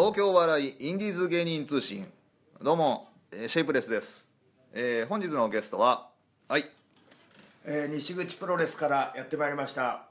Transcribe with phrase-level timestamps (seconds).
[0.00, 2.10] 東京笑いインディーズ芸人通信。
[2.62, 4.26] どうも、えーシェイプレスです、
[4.72, 6.08] えー本日のゲストは
[6.48, 6.64] はい。
[7.66, 10.04] えー西口プロレスからやってまいりました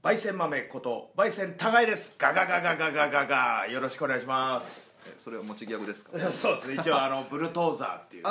[0.00, 2.14] 焙煎豆こと焙煎高井です。
[2.16, 3.66] ガガガガガガガガ。
[3.66, 4.86] よろしくお願いします。
[5.08, 6.16] えーそれは持ちギャグですか？
[6.30, 6.74] そうですね。
[6.74, 8.30] 一応あのブルトーザーっていうね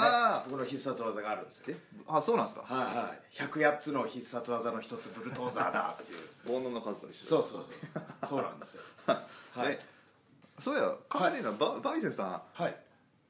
[0.50, 1.78] 僕の必殺技があるんですよえ
[2.08, 2.62] あそうなんですか？
[2.74, 3.44] はいはい。
[3.44, 6.20] 108つの必殺技の一つブルトーザーだっていう。
[6.48, 8.28] 煩悩の数と一緒そうそうそう。
[8.30, 8.82] そうなんですよ。
[9.08, 9.74] はい。
[9.74, 9.95] え
[10.60, 12.76] そうや考えてみたらババイセンさんはい。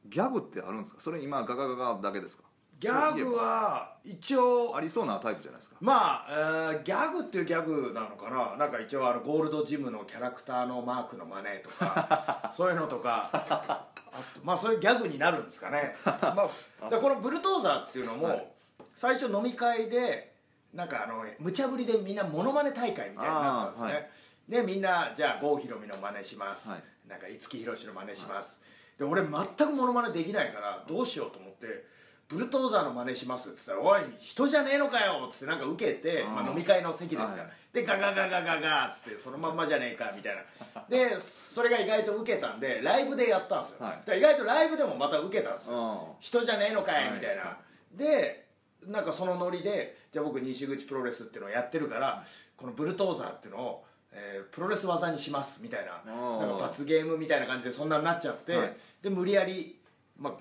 [0.07, 1.01] ギャグってあるんですか？
[1.01, 2.43] それ今ガガガガだけですか？
[2.77, 5.77] ギャグは一応ありそうなタイプじゃないですか？
[5.79, 8.55] まあ、えーギャグっていうギャグなのかな？
[8.57, 13.89] なんか一応あのゴールドジムのキャラクターのマークの真似とか そういうのとかあ
[14.35, 16.47] とまあそういうギャグになるんですかね、 まあ、だか
[16.89, 18.51] らこのブルトーザーっていうのも、はい。
[18.93, 20.35] 最初飲み会で
[20.73, 24.09] なんかあの無茶ぶりでみんなモノマネ大会みたいになったんですね、あーはい。
[24.49, 28.59] でみんなじゃあ郷ひろみの真似します、はいなんか五木ひろしの真似します、
[28.97, 31.85] で俺全くモノマネできないからどうしようと思って
[32.27, 37.51] ブルトーザーの真似しますって言ったら「おい人じゃねえのかよ」っつってなんか受けてまあ、飲み会の席ですから、はい。
[37.71, 40.35] でガガガガガガっつってそのまんまじゃねえかみたい
[40.73, 47.57] なでそれが意外と受けたんでライブでやったんですよ、はい意外とライブでもまた受けたんですようん人じゃねえのかいみたいな、
[47.93, 48.47] で
[48.87, 52.25] なんかそのノリでじゃあ僕西口プロレスっていうのをやってるから
[52.57, 56.39] このブルトーザーっていうのを、えープロレス技にしますみたいなー。
[56.39, 58.77] なんか罰ゲームみたいな感じでそんなになっちゃって、はい。
[59.01, 59.77] で無理やり、
[60.17, 60.33] まあ、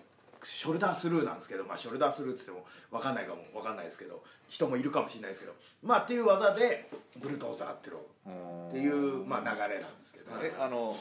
[0.45, 10.97] ショルダースルーなんですけど、まあ、ショルダースルーっつっても分かんないかも分かんないですけど人もいるかもしれないですけどまあっていう技でブルトーザーっていうのをっていう、まあ、流れなんですけど、えあの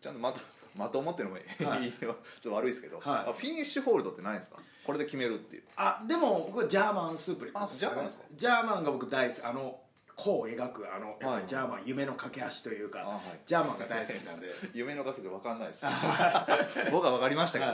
[0.00, 0.40] ちゃんとまと
[0.76, 1.92] まともってのもいい、はい。
[2.00, 3.06] ちょっと悪いですけど、はい。
[3.06, 4.56] あフィニッシュホールドってないんですか？
[4.86, 5.64] これで決めるっていう。
[5.76, 8.24] あでも僕はジャーマンスープレックスあジャーマンですか？
[8.34, 9.44] ジャーマンが僕大好き。
[9.44, 9.78] あの
[10.16, 11.42] 弧を描くあのはい。
[11.42, 13.20] りジャーマン夢の架け橋というか、あはい。
[13.44, 14.48] ジャーマンが大好きなんで。
[14.74, 15.86] 夢のかけで分かんないです。
[16.90, 17.72] 僕は分かりましたけど、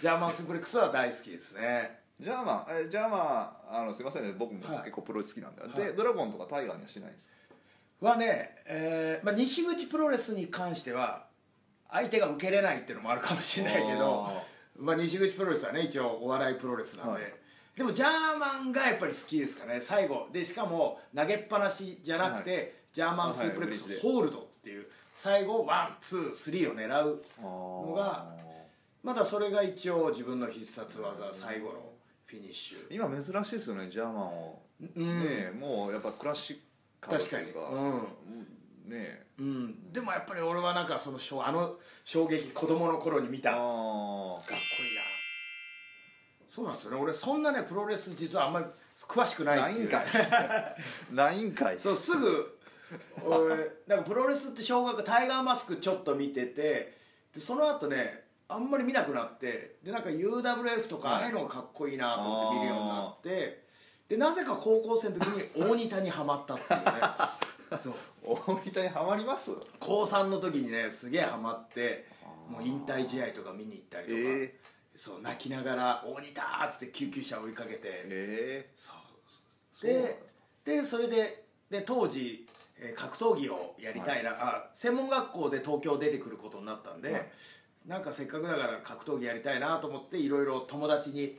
[0.00, 2.00] ジャーマンスープレックスは大好きですね。
[2.20, 4.34] ジャーマンえジャーマンあのすいませんね。
[4.36, 4.84] 僕もはい。
[4.84, 5.72] 結構プロレス好きなんで、はい。
[5.72, 7.30] でドラゴンとかタイガーにはしないんです
[8.00, 11.26] はね、えーまあ、西口プロレスに関しては
[11.90, 14.42] 相手が受けれないっていうのもあるかもしれないけどあ
[14.76, 17.34] まあ、西口プロレスはね一応お笑いプロレスなんで、はい
[17.78, 20.26] でもジャーマンがやっぱり好きですかね最後。
[20.32, 24.86] でしかも投げっぱなしじゃなくて、ジャーマンスープレックスはいホールドっていう。
[25.12, 28.34] 最後 one two three を狙うのが
[29.04, 31.92] まだそれが一応自分の必殺技最後の
[32.26, 32.94] フィニッシュ。
[32.94, 34.62] 今珍しいですよねジャーマンを、
[34.96, 35.24] うん。
[35.24, 36.56] ねえもうやっぱクラシッ
[37.00, 37.52] ク確かに。
[37.52, 38.90] うん。
[38.90, 39.26] ねえ。
[39.38, 43.52] うん、でもやっぱり俺はなんかその衝あの衝撃子供の頃に見た。
[43.52, 43.70] あかっーこ
[44.82, 45.17] いいな
[46.54, 46.96] そうなんですよね。
[46.98, 48.66] 俺そんなねプロレス実はあんまり
[49.06, 50.06] 詳しくないないんかい。
[51.14, 51.78] ないんかい。
[51.78, 52.58] そうすぐ
[53.24, 56.94] 俺なんかプロレスって小学タイガーマスクちょっと見てて
[57.34, 61.22] でその後ねあんまり見なくなってでなんか UWF とかはい。
[61.22, 63.64] ああいうのがかっこいいなと思って見るようになって
[64.08, 66.90] でなぜか高校生の時に大仁田にはまったっていうね。
[67.78, 67.94] そう。
[68.24, 69.50] 大仁田にはまります？
[69.78, 72.06] 高3の時にねすげえハマって
[72.48, 74.54] もう引退試合とか見に行ったりとか、え
[74.98, 78.70] そう泣きながら「大仁田!」っつって救急車追いかけて、え。
[78.76, 78.94] そう
[79.72, 80.22] そうなんで
[80.64, 82.44] でそれでで当時、
[82.76, 87.30] えー格闘技をやりたいな、あ専門学校で東京出てくることになったんで、はい。
[87.86, 91.38] なんかせっかくだから格闘技やりたいなと思っていろいろ友達に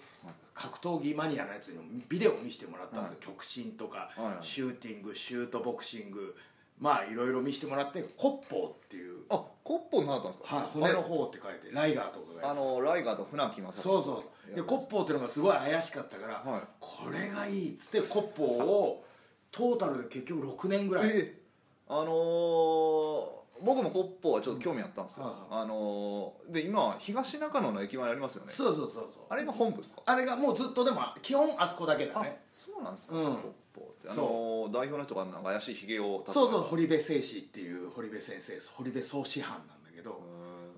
[0.53, 4.43] 格闘技マニアのやつにビデオを見せてもらったんですよ、極真とか、はいはい。
[4.43, 6.35] シューティングシュートボクシング
[6.79, 10.55] まあいろいろ見せてもらってコッポーっていう、あコッポになったんですか？
[10.55, 14.55] はい、骨の方って書いてライガーとかがあのライガーと船木正人そうそう。
[14.55, 16.61] でコッポーっていうのがすごい怪しかったから、はい。
[16.79, 19.05] これがいいっつってコッポーを
[19.51, 21.41] トータルで結局6年ぐらい、え
[21.87, 28.53] あのー僕もコッポはちょっと興味あったんですよ、うんあのーで今東中野の駅前ありますよね。
[28.53, 29.23] そうそうそうそう。
[29.27, 30.01] あれが本部ですか？
[30.05, 33.23] あれがもうずっとでも基本あそこだけだあねそうなんですか、うん。
[33.25, 33.35] コッ
[33.73, 40.21] ポあのー代表の人がなんか怪しいひげをそうそう堀部誠史っていう堀部先生堀部総師範なんだけど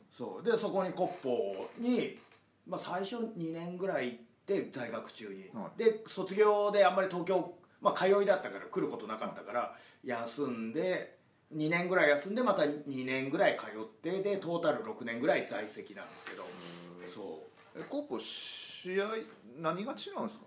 [0.10, 0.44] そう。
[0.44, 2.18] でそこにコッポーに、
[2.68, 4.18] まあ、最初2年ぐらい行っ
[4.64, 5.78] て在学中に、はい。
[5.84, 11.18] で卒業であんまり東京、まあ、通いだったから来ることなかったから休んで
[11.56, 16.44] 2年ぐらい休んでまた2年ぐらい通ってでトータル6年ぐらい在籍なんですけど。
[17.14, 17.44] そ
[17.76, 17.80] う。
[17.80, 19.08] えコッポ試合
[19.60, 20.46] 何が違うんですか？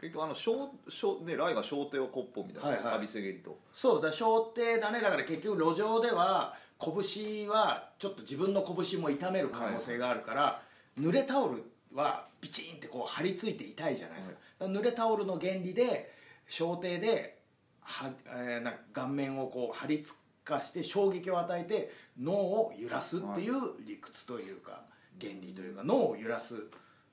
[0.00, 2.92] 結局あの小小ねライが小手をコッポみたいな、はいはい。
[2.94, 3.58] 浴びせ蹴りと。
[3.72, 5.00] そうだ小手だね。
[5.00, 10.62] だから結局路上では拳はちょっと自分の拳も痛める可能性があるから、
[10.98, 11.62] 濡れタオル
[11.92, 16.10] はビチンってこう張り付いて痛いじゃないですか,、濡れタオルの原理で
[16.48, 17.38] 小手で
[17.82, 23.54] は、えーなんか顔面をこう張り付化して衝撃を与えて脳を揺らすっていう
[23.86, 24.82] 理屈というか
[25.20, 26.54] 原理というか脳を揺らす。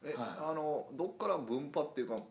[0.03, 2.21] え、はあのどっから分派っていうかど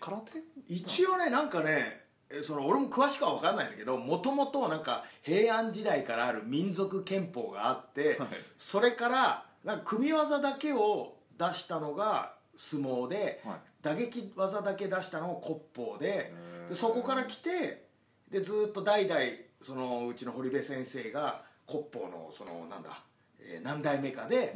[0.00, 0.42] 空手？
[0.68, 8.28] 一応ねなんかねえその俺も詳しくは分かんないんだけどもともとなんか平安時代からある民族憲法があって、はい。
[8.58, 13.56] それからなんか組み技だけを出したのが相撲で、はい。
[13.82, 16.32] 打撃技だけ出したのが骨法で
[16.68, 17.86] でそこから来て
[18.30, 19.20] でずーっと代々
[19.60, 23.02] そのうちの堀部先生が骨法のそのなんだ、
[23.40, 24.48] えー何代目かで、はい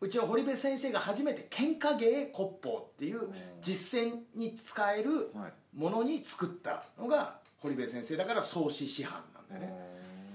[0.00, 3.28] うちは堀部先生が初めて喧嘩芸骨法っていう
[3.62, 9.76] 実践に使えるはいものに作ったのが堀部先生だから創始師範なんだよね。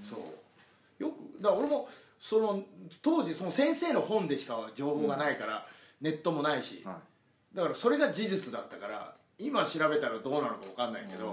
[0.03, 1.03] そう。
[1.03, 1.87] よくだから俺も
[2.19, 2.63] その
[3.01, 5.65] 当時その先生の本でしか情報がないから、
[6.01, 6.99] ネットもないし、は
[7.53, 7.55] い。
[7.55, 11.31] だからそれが事実だったから今調べたらどうなのか分かんないけど、うん、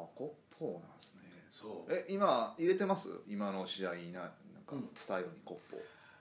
[0.00, 1.20] あ骨法なんですね。
[1.52, 1.92] そう。
[1.92, 3.08] え今入れてます？
[3.28, 4.30] 今の試合ななん
[4.66, 4.88] かうん。
[4.96, 5.76] スタイルに骨法、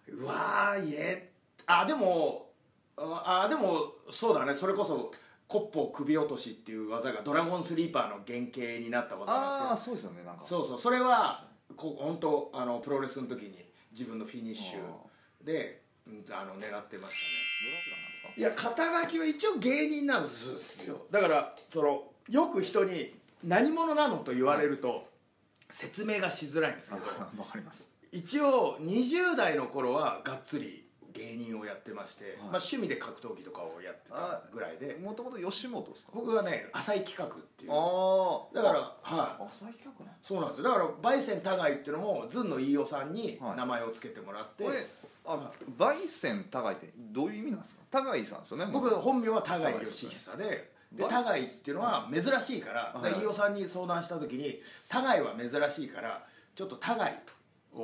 [0.10, 1.32] うわー入れ
[1.66, 2.50] あでも
[2.98, 4.54] あでもそうだね。
[4.54, 5.12] それこそ
[5.48, 10.44] コッポ首落としっていう技がドラゴンスリーパーの原型になった技ああなんですそうですよねなんか。
[10.44, 10.80] けどそうそう。
[10.80, 17.08] それはこ本当あのプロレスの時に自分のフィニッシュで、うん、あの狙ってましたね。
[17.08, 18.34] どなたなんですか？
[18.38, 21.02] いや肩書きは一応芸人なんですよ。
[21.10, 25.08] だからそのよく人に何者なのと言われると
[25.70, 27.06] 説明がしづらいんですけど。
[27.42, 34.98] わかります一応20代の頃はがっつり芸人をやってまして、まあ、趣味で格闘技とかをやってたぐらいで。
[35.02, 36.12] もともと吉本ですか？
[36.14, 37.72] 僕がね浅井企画っていう。
[37.72, 39.44] ああだからはい。
[39.50, 40.64] 浅井企画なんそうなんですよ。
[40.66, 40.86] だから
[41.18, 43.58] 焙煎互いっていうのもずんの飯尾さんにはい。
[43.58, 44.86] 名前を付けてもらって、これ
[45.26, 47.82] あ焙煎互いってどういう意味なんですか？
[47.92, 56.24] 互いさんですよね僕本名は互い義久でではい互いっていうのは珍しいから飯尾さんに相談した時に互いは珍しいから
[56.56, 57.16] ちょっと互い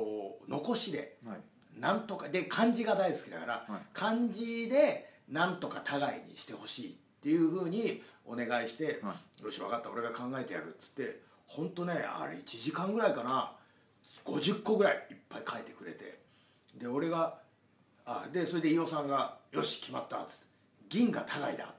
[0.00, 1.38] を残しではい。
[1.80, 3.80] なんとかで漢字が大好きだから、はい。
[3.92, 13.52] 漢字でなんとか互いにしてほしいっていうふうにお願いして、はよし分かった俺が考えてやるっつって本当ねあれ1時間ぐらいかな。
[14.24, 16.18] 50個ぐらいいっぱい書いてくれて。
[16.74, 17.38] で俺が
[18.04, 20.44] あでそれで飯尾さんが「よし決まった」っつって
[20.88, 21.74] 「銀が互いだ」って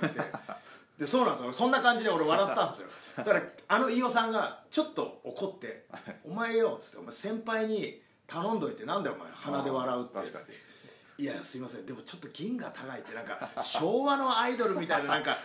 [0.00, 0.20] 言われて
[1.00, 1.52] でそうなんですよ。
[1.54, 2.88] そんな感じで俺笑ったんですよ。
[3.16, 5.86] だからあの飯尾さんがちょっと怒って
[6.28, 10.38] 「お前よ」っつって「お前先輩に頼んどいてなんだよお前鼻で笑うって」確か
[11.18, 11.24] に。
[11.24, 11.86] いやすいません。
[11.86, 15.38] でもちょっと銀が高いってなんか昭和のアイドルみたいななんか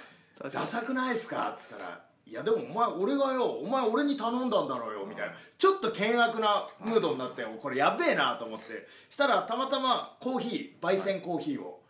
[0.51, 1.51] ダサくないっすか？
[1.51, 5.35] っつったら「いやでもお前俺がよお前俺に頼んだんだろうよ」みたいな。
[5.57, 8.85] ちょっと険悪なムードになってこれやべえなと思って。
[9.09, 11.81] したらたまたまコーヒー焙煎コーヒーを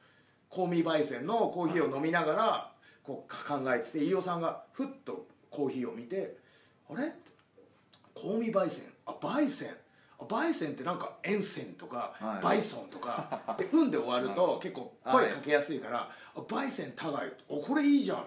[0.53, 2.74] 香味焙煎のコーヒーを飲みながら
[3.05, 6.37] こう考えてて飯尾さんがふっとコーヒーを見て
[6.89, 7.31] 「あれ?」って
[8.15, 8.83] 香味焙煎？
[9.05, 9.75] あ焙煎？
[10.17, 12.43] あ焙煎ってなんか塩泉とか、はい。
[12.43, 13.55] バイソンとか。
[13.57, 18.25] で「運 」で終わると結構声かけやすいから「あ焙煎互い」おこれいいじゃん。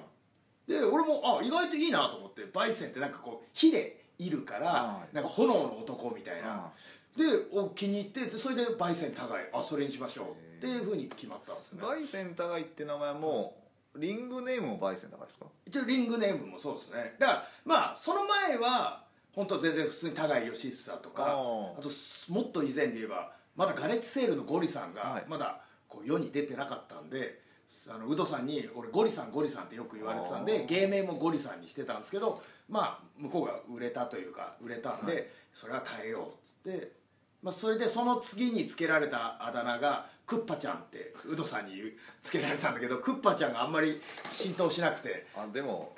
[0.66, 5.14] で俺もあ意外といいなと思って焙煎ってなんかこう火でいるからはい。
[5.14, 6.72] なんか炎の男みたいな。
[7.16, 9.46] でお気に入ってでそれで焙煎互い。
[9.52, 10.58] あそれにしましょう。
[10.58, 12.02] っていうふうに決まったんですよね。
[12.02, 13.56] 焙煎互いって名前も
[13.98, 15.46] リングネームも焙煎互いですか？
[15.66, 17.16] 一応リングネームもそうですね。
[17.18, 21.38] だからまあその前は本当全然普通に互い義久とか
[21.78, 24.94] あとすもっと以前で言えばまだガレッジセールのゴリさんはい。
[24.94, 27.40] がまだこう世に出てなかったんで
[27.88, 36.92] あのウドさんに俺ゴリさんゴリさんってよく言われてたんあで芸名もゴリさんにしてたんですけどまあ向こうが売れたというか売れたんで、それは変えようっつって、
[37.42, 41.74] まあ、それでその次につけられたあだ名がクッパちゃんってウドさんに
[42.22, 45.26] つけられたんだけどクッパちゃんがあんまり浸透しなくて。
[45.36, 45.94] あでも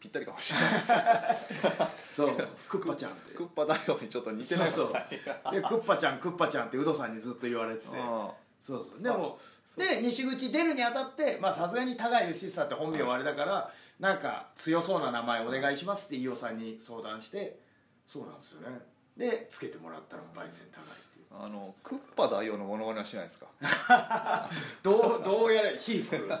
[0.00, 0.92] ぴったりかもしれないです。
[2.16, 2.36] そう
[2.68, 3.34] クッパちゃんって。
[3.34, 5.54] クッパ大王にちょっと似てないそうそう。
[5.54, 7.88] でクッパちゃんクッパちゃんってウドさんにずっと言われてて。
[7.96, 8.30] あ
[8.62, 9.02] そうそう。
[9.02, 9.38] でも
[9.76, 17.60] で西口出るにあたってまあさすがに高井義久って本名はあれだからなんか強そうな名前お願いしますって飯尾さんに相談して
[18.06, 18.80] そうなんですよね
[19.16, 21.26] でつけてもらったのが焙煎高いっていう。
[21.32, 23.46] あのクッパ大王のモノマネはしないですか？
[24.82, 26.40] どうどうやれ皮膚いや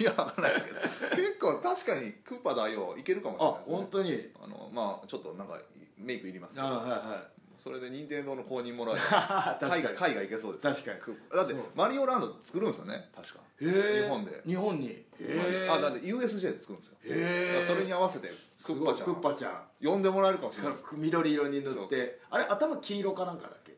[0.00, 0.80] いやわかんないですけど。
[1.16, 3.76] 結構確かにクッパ大王いけるかもしれあないですね。
[3.76, 4.32] 本当に。
[4.42, 5.58] あのまあちょっとなんか
[5.96, 9.70] メイクいりますけあどはいはそれで任天堂の公認もらえい 確かに。
[9.70, 11.00] 海外海外行けそうです確かに。
[11.00, 11.62] クッパだってそう。
[11.74, 13.10] マリオランド作るんですよね。
[13.14, 14.42] 確かへえ日本で。
[14.46, 14.88] 日本に。
[14.90, 16.96] へえあだって USJ で作るんですよ。
[17.02, 18.30] へえだからそれに合わせて
[18.64, 19.04] クッパちゃん。
[19.06, 19.62] クッパちゃん。
[19.86, 20.72] 呼んでもらえるかもしれない。
[20.72, 22.20] で す緑色に塗って。
[22.30, 23.76] あれ頭黄色かなんかだっけ？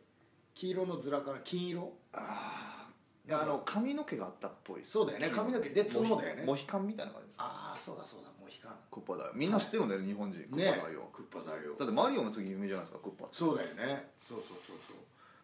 [0.55, 1.93] 黄色の面から金色？
[3.33, 5.31] あの髪の毛があったっぽいそうだよね。
[5.31, 6.43] 髪の毛で角だよね。
[6.45, 8.30] モヒカンみたいな感じですああそうだそうだ
[8.91, 10.41] クッパ大王みんな知ってるんだよね日本人。
[10.43, 13.27] クッねパ大王クッパ大王だってマリオの次有名じゃないですかクッパ。
[13.27, 14.11] ってそうだよね。
[14.29, 14.97] そうそうそうそう。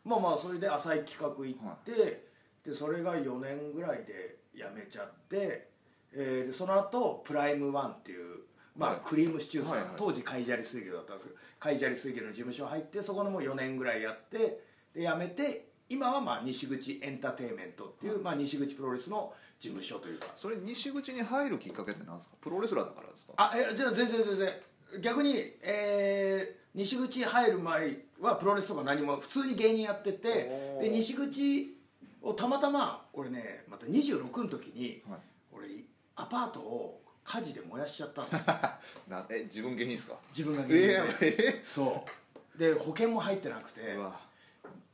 [0.08, 2.28] まあまあそれで浅い企画行って、
[2.64, 5.68] でそれが4年ぐらいで辞めちゃって、
[6.12, 8.40] えーでその後プライムワンっていう
[8.76, 9.00] まあ、はい。
[9.04, 9.92] クリームシチューさん、はいはい。
[9.96, 14.60] 当時カイジャリ水魚だったんですけどカイジャリ水魚の事務所入ってそこのもう4年ぐらいやって
[14.94, 20.26] で辞めて今はまあ西口エンターテインメントっていう、まあ、西口プロレスの事務所というか。
[20.36, 22.36] それ西口に入るきっかけって何ですか？
[22.40, 23.32] プロレスラーだからですか？
[23.36, 24.52] あえじゃあ全然全然。
[25.00, 31.74] 逆に、えー西口入る前はプロレスとか何も普通に芸人やっててで西口
[32.20, 35.20] をたまたま俺ねまた26の時に、はい。
[35.52, 35.68] 俺
[36.16, 38.28] アパートを火事で燃やしちゃったの
[39.08, 40.16] なえ自分芸人ですか？
[40.36, 42.04] 自分が芸人で、えーえそ
[42.54, 42.58] う。
[42.58, 43.80] で保険も入ってなくて。
[43.94, 44.20] うわ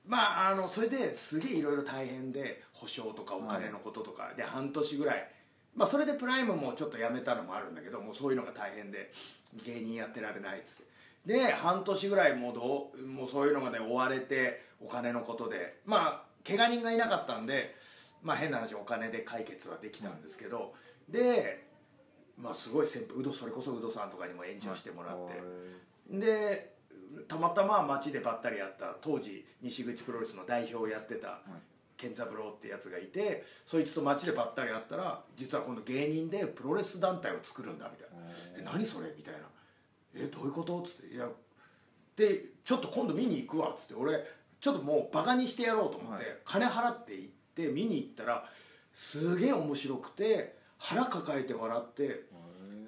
[0.06, 5.30] まああのそれですげえいろいろ大変で保証とかお金のこととか、で半年ぐらい。
[5.74, 9.10] まあそれでプライムもちょっとやめたのもあるんだけどもうそういうのが大変で
[9.64, 11.34] 芸人やってられないっつって。
[11.38, 15.80] で半年ぐらいもうどうもうそういうのがね追われてお金のことで。
[15.86, 17.76] まあ怪我人がいなかったんで
[18.22, 20.74] まあ変な話お金で解決はできたんですけど、
[21.08, 21.66] で
[22.36, 26.74] まあすごい先輩それこそウドさんとかにも援助してもらって、で
[27.28, 31.40] たまたま街でばったり会った当時西口プロレスの代表をやってた
[31.96, 39.40] 健三郎ってやつがいてそいつと街でばったり会ったら実は今度芸人でプロレス団体を作るんだみたいな「え何それ?」みたいな
[40.14, 41.28] 「えどういうこと?」っつって「いや
[42.16, 43.94] でちょっと今度見に行くわ」っつって。
[43.94, 44.24] 俺
[44.62, 46.38] ちょっともうバカにしてやろうと思って、はい。
[46.44, 48.48] 金払って行って見に行ったら
[48.92, 52.26] すげえ面白くて腹抱えて笑って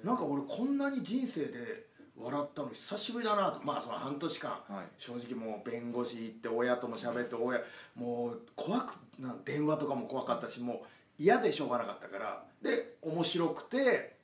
[0.01, 3.61] なんか俺こんなに人生で笑ったの久しぶりだなと。
[3.63, 4.61] まあその半年間、はい。
[4.97, 7.59] 正直もう弁護士行って親とも喋って親
[7.95, 10.85] もう怖くな電話とかも怖かったしも
[11.19, 12.43] う嫌でしょうがなかったから。
[12.61, 14.15] で面白くて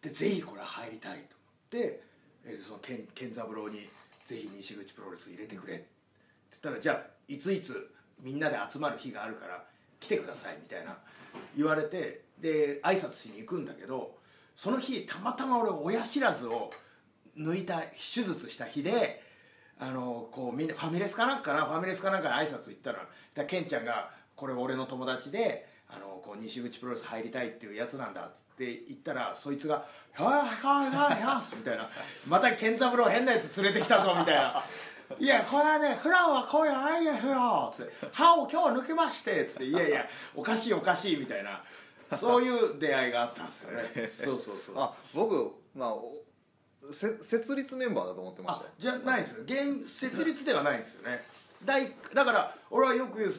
[0.00, 1.28] でぜひこれ入りたいと思っ
[1.70, 2.02] て、
[2.44, 3.88] えーその健健三郎に
[4.26, 5.88] 「ぜひ西口プロレス入れてくれ」って
[6.50, 9.64] 言ったら「じゃあいついつみんなで集まる日があるから
[10.00, 10.96] 来てください」みたいな
[11.56, 14.16] 言われてで挨拶しに行くんだけど
[14.56, 16.70] その日たまたま俺親知らずを
[17.38, 19.22] 抜いた手術した日で
[19.78, 29.84] あのこうみんなファミレスかなんかなファミレスかなんかに挨拶行ったらだケンちゃんが「これ俺の友達であのこう西口プロレス入りたいっていうやつなんだ」っつって言ったらそいつが
[30.14, 31.90] 「はいはいはいはい」みたいな
[32.28, 34.64] 「また健三郎変なやつ連れてきたぞ」みたいな
[35.18, 41.62] 「いやこれはね普段はこういうのないですよ」つって「歯を今日抜きまして」つって「いやいやおかしいおかしい」みたいな
[42.16, 45.94] そういう出会いがあったんですよねそうそうそうあ僕まあ
[46.92, 48.70] せ設立メンバーだと思ってましあたよ。
[48.78, 49.42] じゃないんですよ。
[49.44, 51.22] 現設立ではないんですよね。
[51.64, 53.32] 第だから俺はよく言う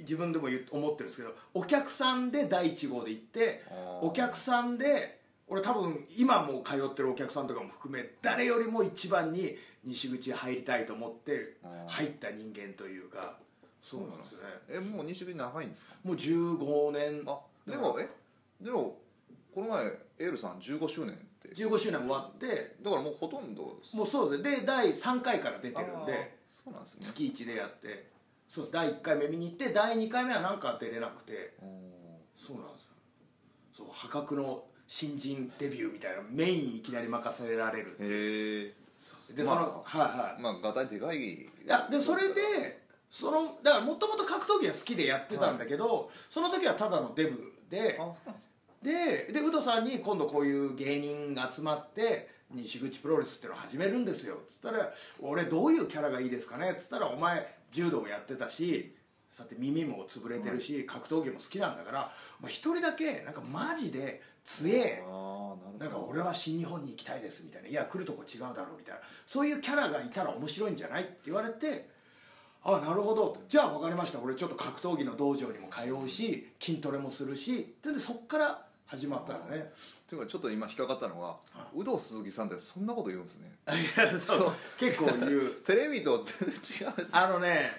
[0.00, 3.64] 自分でも言う思ってるんですけどお客さんで第1号で行って
[4.02, 11.56] お客さんで俺多分今も通ってるお客さんとかも含め誰よりも一番に西口入りたいと思って
[11.88, 13.38] 入った人間というか
[13.82, 14.44] そうなんですよね。
[14.68, 15.94] えもう西口長いんですか？
[16.04, 17.24] もう15年。
[17.26, 18.06] あでもえ
[18.60, 19.00] でも
[19.54, 19.84] この前
[20.18, 21.48] エールさん15周年って。
[21.54, 24.60] 15周年終わってだからもうほとんどもうそうですね。
[24.60, 27.00] で第3回から出てるんでそうなんですね。
[27.02, 28.10] 月1でやって。
[28.48, 31.54] そう第1回目見に行って第2回目はなんか出れなくて。
[32.36, 32.88] そうなんですよ。
[33.76, 38.74] そう破格の新人デビューみたいなメインいきなり任せられるへ
[39.30, 40.42] えで、まあそのはいはい。
[40.42, 41.18] まあガタイでかい。
[41.18, 42.80] いいやでそれで
[43.10, 48.34] そのだからもともと格闘技は好きでやってたんだけど、その時はただのデブであそうなん
[48.82, 54.36] でででウドさんに今度こういう芸人が集まって西口プロレスっていうのを始めるんですよ。
[54.36, 58.96] っつったら「俺どういうキャラがいいですかね?」っつったら「お前柔道をやってたし
[59.30, 62.12] さて耳も潰れてるし、格闘技も好きなんだから
[62.46, 65.02] 一人だけなんかマジで強え。
[65.78, 67.68] なんか俺は新日本に行きたいですみたいな。
[67.68, 69.00] いや来るとこ違うだろうみたいな。
[69.26, 71.88] そういうキャラがいたら面白いんじゃないって言われて
[72.62, 73.36] あなるほど。
[73.48, 74.20] じゃあ分かりました。
[74.20, 77.76] 俺ちょっと格闘技の道場にも通うし筋トレもするし。
[77.82, 79.72] でそっから始まったのね。
[80.08, 81.36] ていうかちょっと今引っかかったのは
[81.72, 83.52] 有働鈴木さんってそんなこと言うんですね。
[83.68, 85.42] いやそう結構言う。
[85.64, 87.70] テレビと全然違うんですあのね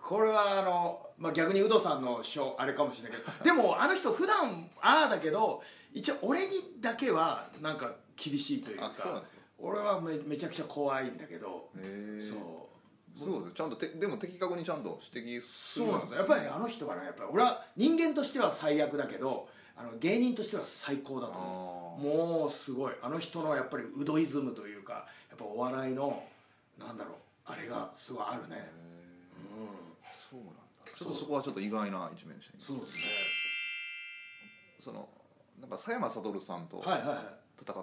[0.00, 9.38] これはあの、まあ、逆にウドさんのショーあれかもしれないけどでもあの人普段ああだけど一応俺にだけはなんか厳しいというかあそうなんですか。
[9.58, 12.62] 俺はめめちゃくちゃ怖いんだけどそう。
[13.18, 16.18] そうですちゃんとてでも的確にちゃんと指摘するそうなんですよ。
[16.18, 22.04] やっぱりあの人はねやっぱり俺は人間としては最悪だけどあの芸人としては最高だと思う。
[22.04, 22.94] もうすごい。
[23.02, 26.22] あの人のやっぱりウドイズムというかやっぱお笑いの
[26.78, 27.14] なんだろう
[27.44, 28.70] あれがすごいあるね。
[30.30, 30.52] そうなんだ。
[30.84, 32.62] うちょっとそこはちょっと意外な一面でしたね。
[32.66, 33.12] そうですね。
[34.80, 35.08] その
[35.60, 37.16] なんか佐山悟さんと戦はいはいはい。
[37.16, 37.74] った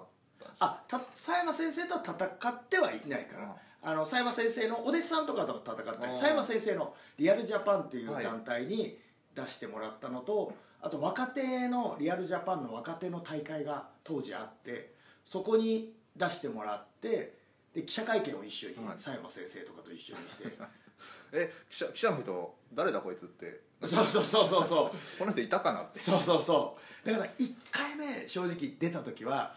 [0.60, 3.56] あた佐山先生とは戦ってはいないから。
[3.82, 8.98] あの佐山先生のお弟子さんとかと戦ったり佐山先生のリアルジャパンっていうはい団体に
[9.34, 14.94] 出してもらったのと、あと若手のリアルジャパンの若手の大会が当時あって
[15.24, 17.40] そこに出してもらって
[17.74, 18.96] で記者会見を一緒にはい。
[18.96, 20.44] 佐山先生とかと一緒にして。
[21.32, 23.60] え記者記者の人誰だこいつって。
[23.82, 24.98] そうそうそうそうそう。
[25.18, 26.00] この人いたかなって。
[26.00, 27.06] そうそうそう。
[27.06, 29.54] だから1回目正直出た時は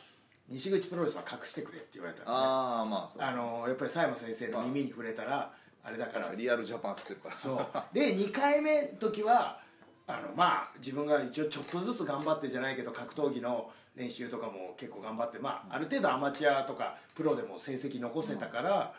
[0.48, 2.38] 西口プロレスは隠してくれって言われたのね。
[2.38, 3.22] ああまあそう。
[3.22, 5.52] あのやっぱり佐山先生の耳に触れたら
[5.84, 6.34] あれだから。
[6.36, 7.36] リアルジャパンって言ってるから。
[7.36, 7.94] そう。
[7.94, 9.60] で2回目の時は
[10.08, 18.94] あのまあ自分が一応ちょっとずつ頑張ってじゃないけど格闘技の練習とかも結構頑張って、まあ、ある程度アマチュアとかプロでも成績残せたから、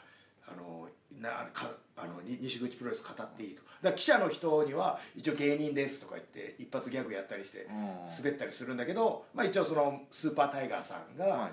[0.47, 0.89] あの
[1.21, 7.75] なかあのに西口プロレス語っていいとだ記者の人には一応芸人ですとか言って一発ギャグやったりしてうん。
[8.17, 11.51] 滑ったりするんだけど、まあ、一応そのスーパータイガーさんが、は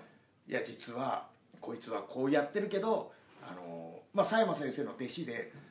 [0.48, 0.52] い。
[0.52, 1.28] い、や実は
[1.60, 3.12] こいつはこうやってるけど
[3.44, 5.71] あの、まあ、佐山先生の弟子で、えー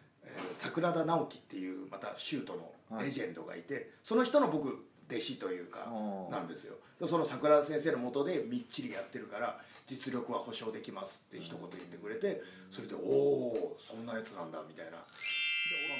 [0.52, 2.54] 桜田直樹っていうまたシュート
[2.90, 5.88] のレジェンドがいて、その人の僕弟子というか
[6.30, 6.76] なんですよ。
[7.00, 14.92] でその桜田先生のもとでみっちりやってるから実力は保証できますって一言言ってくれてそれでおおそんなやつなんだみたいな。
[14.92, 15.00] まあ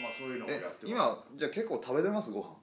[0.03, 2.31] まあそういうのをやえって今じゃあ結構食べてます？
[2.31, 2.55] ご飯。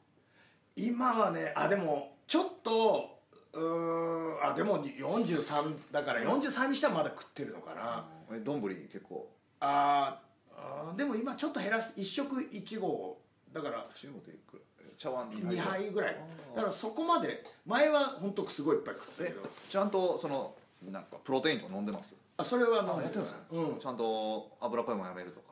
[0.76, 3.18] 今はねあでもちょっと
[3.54, 9.30] うーんあでも43だから43にしてはまだ食ってるのかな、え丼結構。
[9.60, 10.27] あー
[10.68, 13.18] あーでも今ちょっと減らす1食1合
[13.54, 14.62] だから中国でいくら？
[14.82, 16.16] え茶碗2 2杯ぐらい。
[16.56, 19.42] だからそこまで前は本当すごいいっぱい食ってたけえど。
[19.70, 20.54] ちゃんとその
[20.92, 22.16] なんかプロテインとか飲んでます？
[22.38, 23.36] あそれは飲んあでやってるんです？
[23.36, 23.80] かうん。
[23.80, 25.48] ちゃんと油っこいもんやめるとか。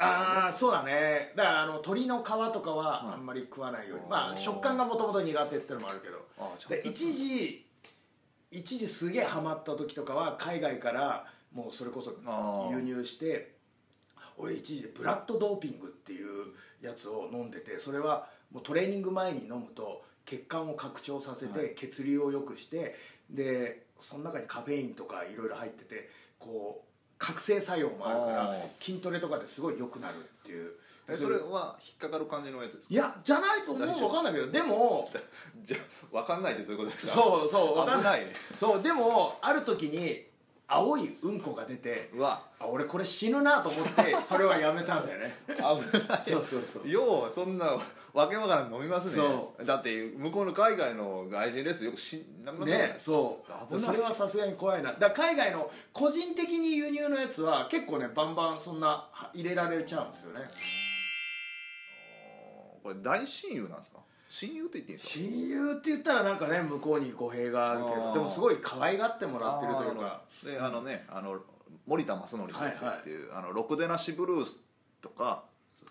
[0.00, 1.32] ああそうだね。
[1.36, 6.18] だからあの鶏の皮とかはあんまり食わないように、うんまあ食感がもともと苦手ってのもあるけど。
[6.84, 7.64] 一時
[8.50, 12.12] 一時すげえハマった時とかは海外からもうそれこそ
[12.70, 13.57] 輸入して
[14.38, 16.46] 俺一時ブラッドドーピングっていう
[16.80, 21.74] やつを飲んでてそれはもうトレーニング前に飲むと血管を拡張させて、はい。
[21.74, 22.94] 血流を良くして
[23.30, 30.72] でその中にカフェインとかいろいろ入っててこう覚醒作用もあるからあ筋トレとかですごい良くなるっていう。
[31.10, 32.94] えそれは引っかかる感じのやつですか？
[32.94, 35.10] いやじゃないと思う分かんないけどでも
[35.64, 37.14] じゃあ分かんないってどういうことですか？
[37.14, 38.32] そうそうわかん危ないね。
[38.58, 40.26] そうでもある時に
[40.70, 42.42] 青いうんこが出てうわ。
[42.60, 45.34] あ俺これ死ぬなと思ってそれはやめたんだよね。
[45.46, 45.54] 危
[46.06, 46.20] ない。
[46.22, 46.88] そうそうそう。
[46.88, 47.64] ようそんな
[48.12, 49.14] わけわからん飲みますね。
[49.16, 53.74] そだって向こうの海外の外人レスよくしなくなったねそう。
[53.76, 53.82] 危ない。
[53.86, 54.92] それはさすがに怖いな。
[54.92, 60.40] だから海外の個人的に輸入のやつは結構ねバンバンそんなは入れられちゃうんですよね。
[62.82, 63.98] これ大親友なんですか？
[64.28, 65.24] 親友って言っていいんですか？
[65.24, 71.38] 親友って言ったらなんかね向こうに語弊があるけどでもすごい可愛がってもらってるというかであのねあの
[71.86, 74.58] 森田正則先生っていう、あのろくでなしブルース
[75.00, 75.44] とか、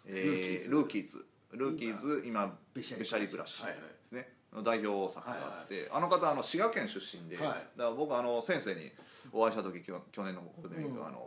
[0.06, 1.26] えールーキーズ。
[1.54, 2.24] ルーキーズ。
[2.26, 3.82] 今ベシャリベシャリブラシはいはい。
[3.82, 7.46] ですね、の代表作があって、あの方あの滋賀県出身で、はい。
[7.46, 8.92] だから僕あの先生に
[9.34, 11.08] お会いした時去年のゴールデンウィーク、うん。
[11.08, 11.18] あの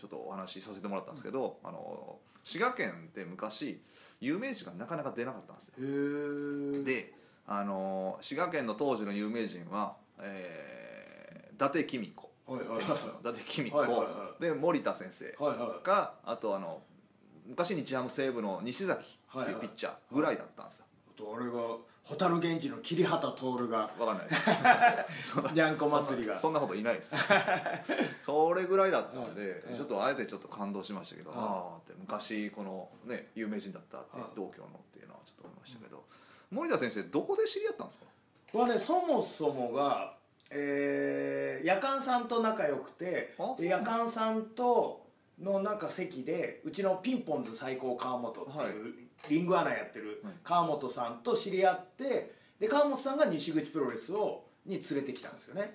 [0.00, 3.80] ちょっとお話しさせてもらったんですけど、あの滋賀県って昔
[4.20, 6.84] 有名人がなかなか出なかったんですよ。
[6.84, 7.14] で
[7.46, 12.52] あの滋賀県の当時の有名人は、えー、伊達公子。
[12.52, 12.86] はいはいはい。
[13.20, 14.42] 伊達公子、はいはいはい。
[14.42, 15.24] で森田先生。
[15.38, 16.82] はいはいがあとあの
[17.46, 20.84] 昔日ハム西部の西崎っていうピッチャーぐらいだったんですよ、
[21.16, 21.52] あとあれが
[22.08, 23.78] 蛍源氏の桐畑徹が。
[23.98, 24.50] わかんないです。
[25.52, 26.34] にゃんこ祭りが。
[26.36, 27.14] そんなこといないです。
[28.20, 29.76] それぐらいだったんで、うん。
[29.76, 31.38] ちょっとあえてちょっと感動しましたけど、うん。
[31.38, 34.34] ああって昔このね有名人だったってうん。
[34.34, 36.02] 同郷のっていうのはちょっと思いましたけど、
[36.50, 38.00] 森田先生どこで知り合ったんです
[38.52, 38.58] か？
[38.58, 40.14] はねそもそもが、
[40.50, 45.06] えー、夜間さんと仲良くて夜間さんと
[45.38, 48.72] のなんか席でうちのピンポンズ最高川本っていう、はい
[49.28, 50.34] リングアナやってるはい。
[50.44, 55.74] 川本さんと知り合ってで川本さんが西口プロレスをに連れてきたんですよね。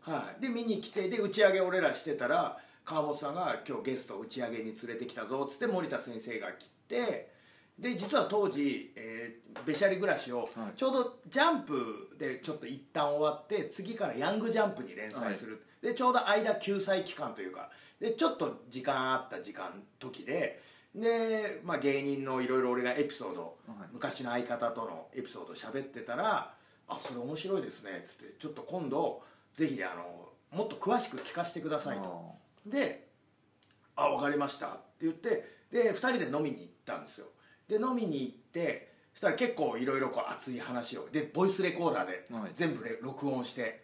[0.00, 7.32] はい、で見に来てで打ち上げ俺らしてたら川本さんが「今日ゲスト打ち上げに連れてきたぞ」っつって森田先生が来て
[7.78, 10.76] で実は当時、えーべしゃり暮らしをはい。
[10.76, 17.70] ちょうどジャンプでちょっと一旦終わって次からヤングジャンプに連載する、でちょうど間救済期間というか
[18.00, 20.60] でちょっと時間あった時間時で
[20.94, 23.88] で、まあ、芸人のいろいろ俺がエピソード、はい。
[23.92, 26.54] 昔の相方とのエピソード喋ってたら
[26.86, 29.22] 「あそれ面白いですね」っつって「ちょっと今度
[29.54, 32.34] ぜひあのもっと詳しく聞かせてください」と。
[32.66, 33.08] で
[33.96, 37.26] 「あ分かりました」って言ってで2人で飲みに行ったんですよ。
[37.66, 42.52] で飲みに行ってそしたら結構いろいろ熱い話をでボイスレコーダーではい。
[42.54, 43.82] 全部レ録音して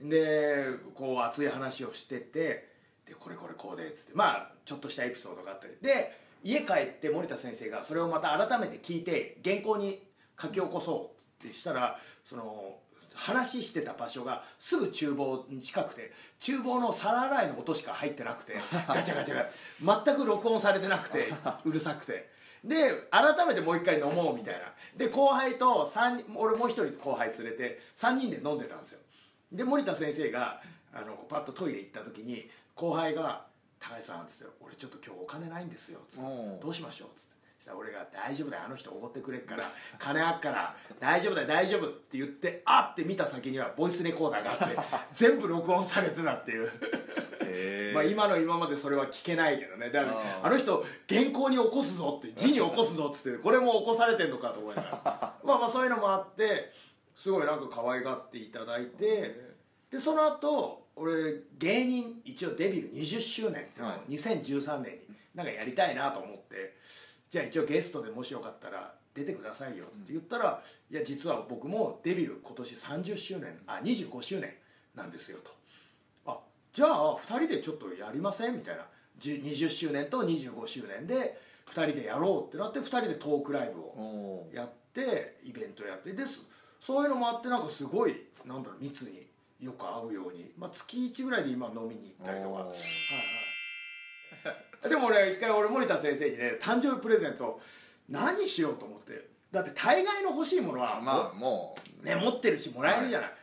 [0.00, 2.70] でこう熱い話をしてて
[3.06, 5.74] でこれこれこうでっつってまあちょっとしたエピソードがあったり。
[5.80, 10.02] で家帰って森田先生がそれをまた改めて聞いて原稿に
[10.40, 12.76] 書き起こそうってしたらその
[13.14, 18.54] 話してた場所がすぐ厨房に近くて厨房の皿洗いの音しか入ってなくて
[18.88, 21.32] ガチャガチャが全く録音されてなくて
[21.64, 22.30] うるさくて。
[22.62, 24.72] で改めてもう一回飲もうみたいな。
[24.96, 25.90] で後輩と
[26.36, 29.00] 俺もう一人後輩連れて3人で飲んでたんですよ。
[29.50, 33.46] で森田先生があのパッとトイレ行った時に後輩が
[33.82, 36.24] 「高橋さん」っつって「俺ちょっと今日お金ないんですよ」つって。
[36.24, 37.32] おう「どうしましょう」つって。
[37.58, 39.64] そしたら俺が「大丈夫だよあの人おごってくれっから
[39.98, 44.76] 金あっから大丈夫だよ大丈夫」って言ってあって見た先にはボイスレコーダーがあって
[45.12, 46.70] 全部録音されてたっていう。
[47.92, 49.90] まあ今の今までそれは聞けないけどね。
[49.90, 55.34] だからあの人原稿に起こすぞって字に起こすぞっつってこれも起こされてんのかと思いながら。
[55.44, 56.72] まあまあそういうのもあって
[57.14, 59.52] すごいなんか可愛がっていただいて
[59.90, 64.12] でその後俺芸人一応デビュー20周年っていうのをはい。
[64.12, 65.00] 2013年に
[65.34, 66.76] なんかやりたいなと思って
[67.30, 74.54] じゃあ一応ゲストでもしよかったら出てくださいよって言ったら、いや実は僕もデビュー今年30周年あ25周年
[74.94, 75.50] なんですよと。
[76.26, 76.38] あ
[76.72, 78.54] じゃあ2人でちょっとやりません？
[78.54, 78.86] みたいな。
[79.20, 81.38] 10 20周年と25周年で
[81.74, 86.12] 2人でやろうってなって2人でトークライブをやってイベントやって。
[86.12, 86.40] です
[86.80, 89.26] そういうのもあってなんかすごいなんだろう密に
[89.62, 92.74] よく会うように、まあ、月1ぐらいで今飲みに行ったりとか、はいは
[94.86, 97.60] い、 でも俺一回俺森田先生にね誕生日プレゼント
[98.08, 99.30] 何しようと思って。
[99.52, 103.38] だって大概の欲しいものはまあもうね、持ってるしもらえるじゃない、だか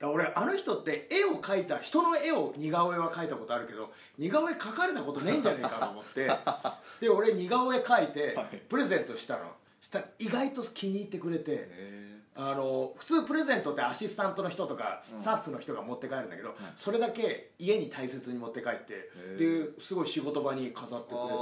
[0.00, 6.30] ら俺あの人って絵を描いた人の絵を似顔絵は描いたことあるけど似顔絵描かれたことねえんじゃねえかと思って。
[7.00, 8.56] で俺似顔絵描いてはい。
[8.68, 9.52] プレゼントしたの。
[9.82, 11.52] したら意外と気に入ってくれて。
[11.52, 21.34] へあの普通プレゼントってアシスタントの人とかスタッフの人が持って帰るんだけど、それだけ家に大切に持って帰ってへですごい仕事場に飾ってくれて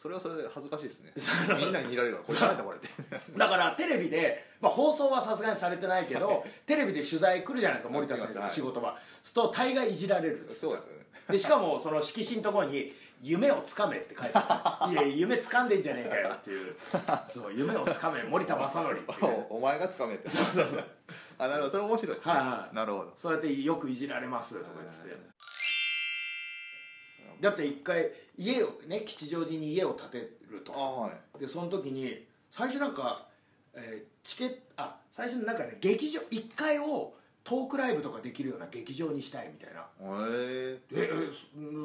[0.00, 1.12] それはそれで恥ずかしいですね。
[1.60, 2.88] みんなに見られるからこれ誰だこれって。
[3.36, 8.98] だからテレビで、まあ、放送はさすがにされてないけどテレビで取材来るじゃないですか森田先生の仕事場。
[9.22, 11.04] すると大概いじられるそうですよね。
[11.28, 14.92] でしかもその色紙のところに「夢をつかめ」って書いてある。
[14.96, 16.74] いや夢つかんでんじゃねえかよっていう。
[17.28, 20.30] そう夢をつかめ森田正則おお前がつかめって。
[21.36, 21.70] あなるほど。
[21.72, 22.74] それ面白いですね、はいはい。
[22.74, 23.12] なるほど。
[23.18, 25.30] そうやってよくいじられますとか言ってて
[27.40, 30.18] だって一回家をね吉祥寺に家を建て
[30.50, 30.72] ると。
[30.74, 31.38] あはい。
[31.40, 33.26] でその時に最初なんか、
[33.74, 39.80] えーチケットあ最初になんかね劇場1階をトークライブとかできるような劇場にしたいみたいな。
[39.80, 41.30] へ「ええ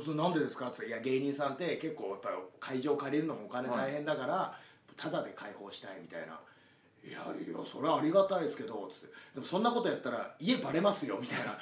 [0.02, 4.60] そそなんでですか?」って言ったらいや芸人さんって結構やっぱ会場借りるのもお金大変だから、
[4.98, 6.40] タダで開放したいみたいな
[7.08, 11.56] 「いやいやそれはありがたいですけど」つって「でもそんなことやったら家バレますよ」みたいな。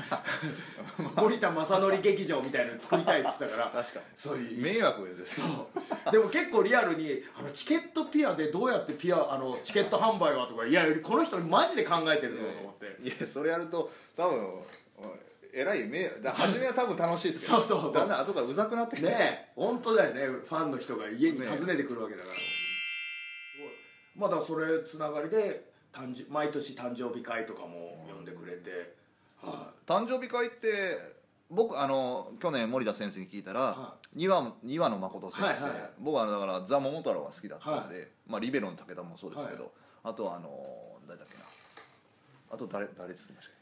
[1.21, 3.69] 森田正則劇場みたいなの作りたいって言ってたから。
[3.83, 4.05] 確かに。
[4.15, 4.63] そういう。
[4.63, 5.41] 迷惑です。
[5.41, 5.47] そ
[6.07, 6.11] う。
[6.11, 13.03] でも結構リアルにあのチケットピアでどうやってピアあのチケット販売はとかいやこの人マジで考えてるぞと思って。
[13.03, 14.59] いやそれやると多分
[15.55, 16.31] えらい迷惑だ。
[16.31, 17.63] 初めは多分楽しいですけど。
[17.63, 17.93] そうそうそう。
[17.93, 19.07] だんだん後からうざくなってきて。
[19.07, 20.25] ねえ本当だよね。
[20.25, 22.33] ファンの人が家に訪ねてくるわけだから、
[24.15, 28.95] まだそれつながりで誕生毎年誕生日会とかも呼んでくれて、
[29.41, 31.13] は誕生日会って
[31.49, 35.89] 僕あの去年森田先生に聞いたら、は庭庭野誠先生、はいはいはい。
[35.99, 39.69] 僕はだからザ・桃太郎が好きだったんで、はまあ、リベロの武田もそうですけど、は
[40.03, 40.49] あとはあの
[41.07, 41.43] 誰だっけな。
[42.51, 43.55] あと誰誰ですましたっ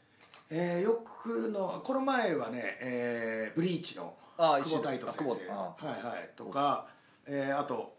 [0.50, 5.50] えーよく来るのはこの前はね、えーブリーチのあ久保太斗先生。
[5.52, 6.30] はいはい。
[6.36, 6.86] とか、
[7.26, 7.94] えーあと、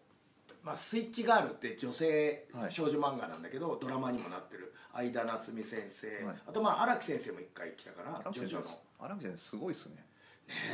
[0.63, 2.71] まあ、スイッチガールって女性はい。
[2.71, 4.73] 少女漫画なんだけど、ドラマにもなってる。
[4.93, 6.36] 相田夏美先生、はい。
[6.47, 8.80] あとまあ荒木先生も一回来たかなけ荒木先生ジョジョの。
[8.99, 9.95] 荒木先生すごいですね。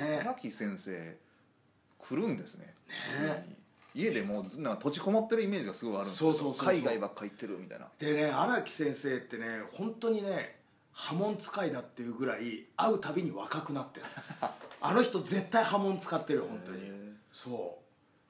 [0.02, 1.18] ね荒木先生
[1.98, 2.74] 来るんですね。
[3.24, 3.56] ね
[3.96, 7.88] 家でもうなんか閉じこもってるイメージがすごいあるんですけど海外ばっか行ってるみたいな。
[7.98, 10.60] でね荒木先生ってね本当にね
[10.92, 14.06] 波紋使いだっていうぐらい会うたびに若くなってる。
[14.82, 16.92] あの人絶対波紋使ってるよ本当に。
[17.32, 17.79] そう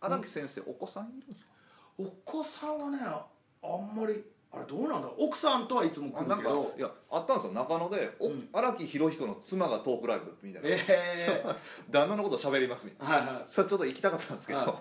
[0.01, 1.51] 荒木先生お子さんいるんですか？
[1.97, 3.25] お子さんはねあ
[3.67, 6.73] んまりあれどうなんだ奥さんとはいつも来るけど。
[6.77, 7.53] いやあったんですよ。
[7.53, 8.49] 中野でおうん。
[8.53, 11.43] 荒、木博彦の妻がトークライブみたいな、ええ
[11.91, 13.15] 旦那のこと喋りますみたいな。
[13.15, 13.43] はいはい。
[13.45, 14.73] それちょっと行きたかったんですけど、はい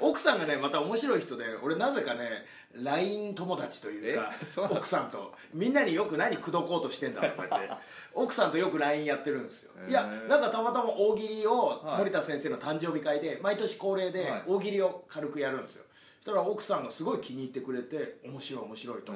[0.00, 4.32] 奥さんがねまた面白い人で俺なぜかね LINE 友達というか
[4.70, 7.70] 奥さんとみんなによく何口説こうとしてんだとか言って
[8.14, 9.72] 奥さんとよく LINE やってるんですよ。
[9.88, 11.98] いやなんかたまたま大喜利をはい。
[11.98, 14.42] 森田先生の誕生日会で毎年恒例ではい。
[14.46, 15.84] 大喜利を軽くやるんですよ。
[16.24, 19.12] そしたら奥さんがすごい気に入ってくれて面白い面白いと、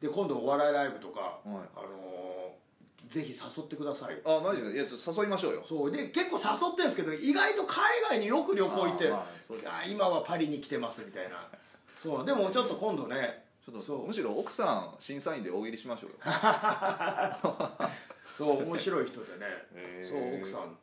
[0.00, 1.48] で今度お笑いライブとか、はい。
[1.76, 2.39] あのー
[3.10, 4.18] ぜひ誘ってください。
[4.24, 4.72] あマジで？
[4.74, 5.64] いやちょっと誘いましょうよ。
[5.68, 5.90] そう。
[5.90, 6.42] で結構誘
[6.72, 9.26] ってるんですけど意外と海外によく旅行行ってあ
[9.88, 11.48] 今はパリに来てますみたいな。
[12.00, 12.24] そう。
[12.24, 13.44] でもちょっと今度ね。
[13.66, 14.06] ちょっとそう。
[14.06, 16.16] むしろ奥さん審査員で大喜利しましょうよ。
[18.38, 19.46] そう面白い人でね。
[19.74, 20.08] へー。
[20.08, 20.76] そう奥さん。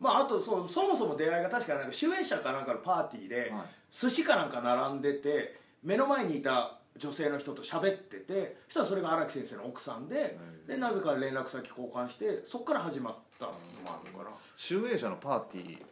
[0.00, 3.62] まああとそうそもそも出会いが確かなんか主演者かなんかのパーティーで、はい。
[3.90, 14.30] 寿司かなんか並んでて目の前にいた女性の人と喋っててそしたらそれが荒木先生の奥さんででなぜか連絡先交換してそこから始まったのもあるのかな。
[14.56, 15.82] 集英社のパーティー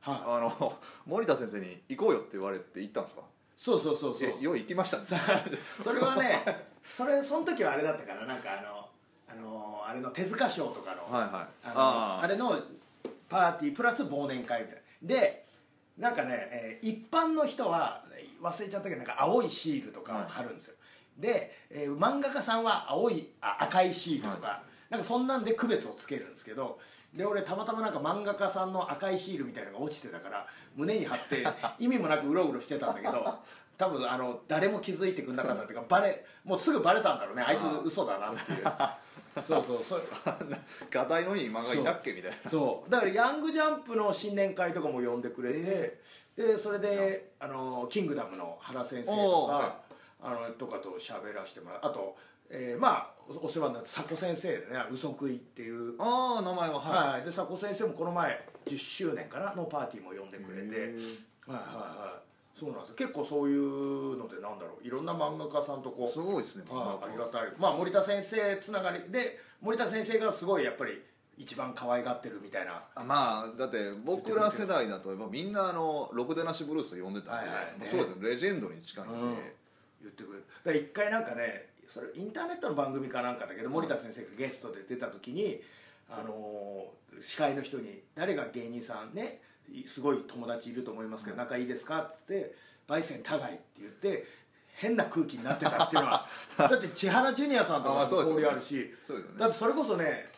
[0.00, 0.20] はい。
[0.26, 3.22] あの 森田先生に行こうよって言われて行ったんですか？
[3.58, 4.28] そうそうそうそう。
[4.28, 5.04] えよう行きましたね。
[5.82, 6.44] それはね
[6.84, 8.88] それその時はあれだったからなんかあの
[9.28, 11.68] あのあれの手塚賞とかのはいはい。
[11.70, 12.58] あのあれの
[13.28, 14.80] パーティープラス忘年会みたいな。
[15.02, 15.44] で
[15.98, 18.04] なんかね、えー一般の人は
[18.46, 20.74] 忘れちゃったけどなんか青いシールとかを貼るんですよ、
[21.18, 26.78] で、えー漫画家さんは青いあ赤いシールとか、なんかそんなんで区別をつけるんですけど
[27.14, 31.46] で俺たまたまなんか漫画家さんの赤いシールみたいなのが落ちてたから胸に貼って
[31.78, 33.38] 意味もなくうろうろしてたんだけど
[33.78, 37.42] 多分あの誰も気づいてくれなかったっていうかバレもうすぐバレたんだろうね。
[37.42, 38.64] あいつ嘘だなっていう
[39.42, 40.02] そうそうそう。
[40.90, 42.50] ガタイのいい漫画いたっけみたいな。
[42.50, 42.90] そう。
[42.90, 46.00] だからヤングジャンプの新年会とかも呼んでくれて、
[46.36, 49.62] でそれであのキングダムの原先生とおーはい。
[49.62, 49.80] か
[50.22, 51.80] あのとかと喋らせてもらう。
[51.82, 52.16] あと、
[52.48, 55.94] えーまあおお世話になった佐古先生でね嘘食いっていう。
[55.98, 60.76] ああ名前ははい、はい、で佐古先生もこの前10周年かなのパーティーも呼んでくれて。
[61.46, 62.26] はいはいはい
[62.58, 62.94] そうなんですよ。
[62.96, 64.86] 結構そういうのでなんだろう。
[64.86, 66.64] いろんな漫画家さんとこうすごいですね。
[66.70, 67.52] あありがたい。
[67.58, 71.02] まあ森田先生つながりで森田先生がすごいやっぱり
[71.36, 72.82] 一番可愛がってるみたいな。
[72.94, 77.64] あまあだって僕ら世代だとみんなあのろくでなしブルースと呼んでたんで、はいはい。
[77.78, 78.16] まあそうですよ。
[78.22, 79.34] レジェンドに近いんで、うん。
[80.02, 80.32] 言ってく
[80.64, 80.80] れる。
[80.80, 85.60] 一回なんかねそれインターネットの番組かなんかだけど森田先生がゲストで出た時に、
[86.08, 89.40] あのー司会の人に「誰が芸人さんね
[89.86, 92.54] すごい友達いると思いますけど仲いいですか?」っつって
[92.88, 94.26] 「焙煎互い」って言って
[94.74, 96.26] 変な空気になってたっていうのは
[96.58, 99.38] だって千原ジュニアさんとかも交流あるしそうですよね。
[99.40, 100.28] だってそれこそね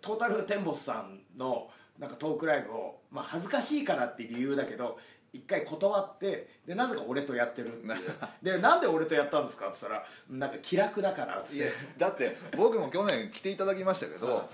[0.00, 4.98] トータルテンボスさんのなんかトークライブを、まあ、恥ずかしいからって理由だけど
[5.32, 8.14] 一回断ってでなぜか俺とやってるっていう。
[8.42, 9.68] でなんで俺とやったんですか？
[9.68, 11.70] って言ったらなんか気楽だからって。
[11.98, 14.48] だって僕も去年来ていただきましたけど、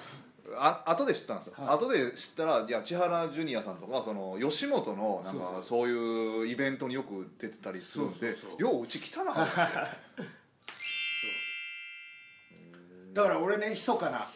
[0.55, 1.77] あ後で知ったんですよ、はい。
[1.77, 9.47] 後で知ったらいや千原ジュニアさんとかその吉本のなんかそういうイベントによく出てたりするんでよううち来たなだ
[13.23, 14.29] から俺ね密かな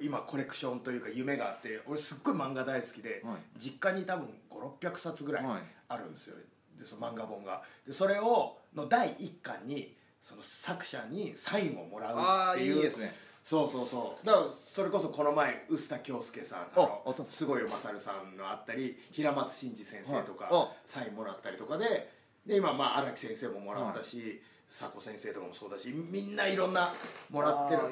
[0.00, 3.36] 今コレクションというか夢があって俺すっごい漫画大好きで、はい。
[3.58, 5.60] 実家に多分5600冊ぐらいはい。
[5.88, 6.36] あるんですよ。
[6.78, 7.62] でその漫画本が。
[7.86, 13.12] でそれをの第1巻にその作者にサインをもらうああっていういいですね
[13.48, 14.26] そうそうそう。
[14.26, 17.38] だからそれこそこの前臼田恭介さんあのああったんです。
[17.38, 20.62] すごいおまさるさんのあったり平松真二先生とか、はい。
[20.64, 22.10] あサインもらったりとかで
[22.44, 26.92] で今まあ荒木先生ももらったし、佐古先生とかもそうだしみんないろんな
[27.30, 27.82] もらってる。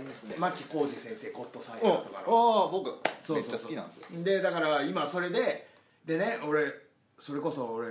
[0.40, 2.64] 牧浩二先生ゴッドサイあダーとかの。
[2.66, 2.90] あ僕
[3.22, 4.06] そうめっちゃ好きなんですよ。
[4.24, 5.68] でだから今それで
[6.04, 6.66] でね俺
[7.20, 7.86] それこそ俺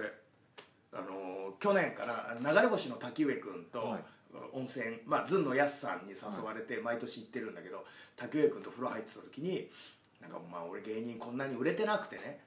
[0.92, 4.04] あのー去年かな流れ星の滝上君と、はい
[4.54, 9.70] 温泉まあずんのやすさんに誘われて毎年行ってるんだけど、滝上君と風呂入ってた時に
[10.22, 12.40] なんかまあ俺芸人こんなに売れてなくてね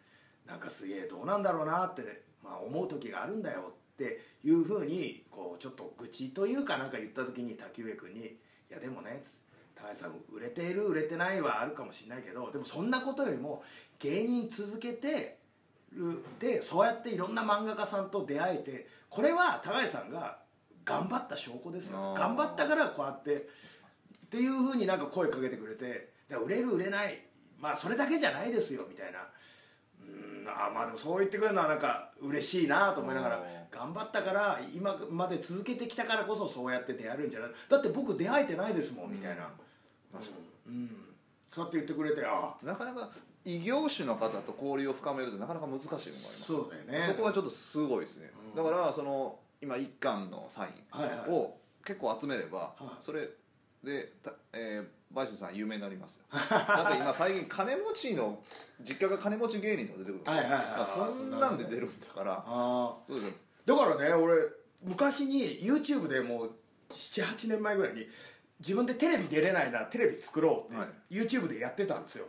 [0.47, 8.21] なんかすげえどうなんだろうなって、まあ、思う時があるんだよっていうふうにこうちょっと愚痴というかなんか言った時に滝上君に
[8.71, 9.23] 「いやでもね」
[9.77, 13.63] 高橋さん売れている売れてないはあるかもしれないけどでもそんなことよりも
[13.99, 15.37] 芸人続けて
[15.93, 20.39] るでそうやっていろんな漫画家さんと出会えてこれは高橋さんが
[20.87, 27.21] 頑張った証拠ですよ頑張ったからこうやってっていうふうになんか声かけてくれて売れる売れない
[27.59, 29.19] まあそれだけじゃないですよみたいな。
[30.01, 37.51] うんあまあでもそう言ってくれるのはなんか嬉しいなと思いながらあ頑張ったから今まで続けてきたからこそそうやって出会えるんじゃない。
[37.69, 39.49] だって僕出会えてないですもんみたいな。
[40.67, 40.91] うん、うん、
[41.51, 43.11] そうやって言ってくれてああなかなか
[43.45, 47.07] 異業種の方と交流を深めるとなかなか難しいのもありますそうだよね。
[47.09, 48.65] そこはちょっとすごいですね、うん。
[48.65, 50.69] だからその今一巻のサイ
[51.29, 52.83] ンを結構集めれば、はい。
[53.01, 53.29] それ
[53.83, 56.25] で、たえー、バイシンさん有名になりますよ。
[56.33, 56.39] な
[56.83, 58.41] んか今最近金持ちの
[58.83, 60.87] 実家が金持ち芸人とか出てくるんですよはいはいはい。
[60.87, 62.45] そんなんで出るんだから。
[62.47, 63.35] そうですよ。
[63.67, 64.43] だからね俺
[64.83, 66.51] 昔に YouTube でもう
[66.91, 68.07] 78年前ぐらいに
[68.61, 71.15] 自分でテレビ出れないならテレビ作ろうって、はい。
[71.15, 72.27] YouTube でやってたんですよ。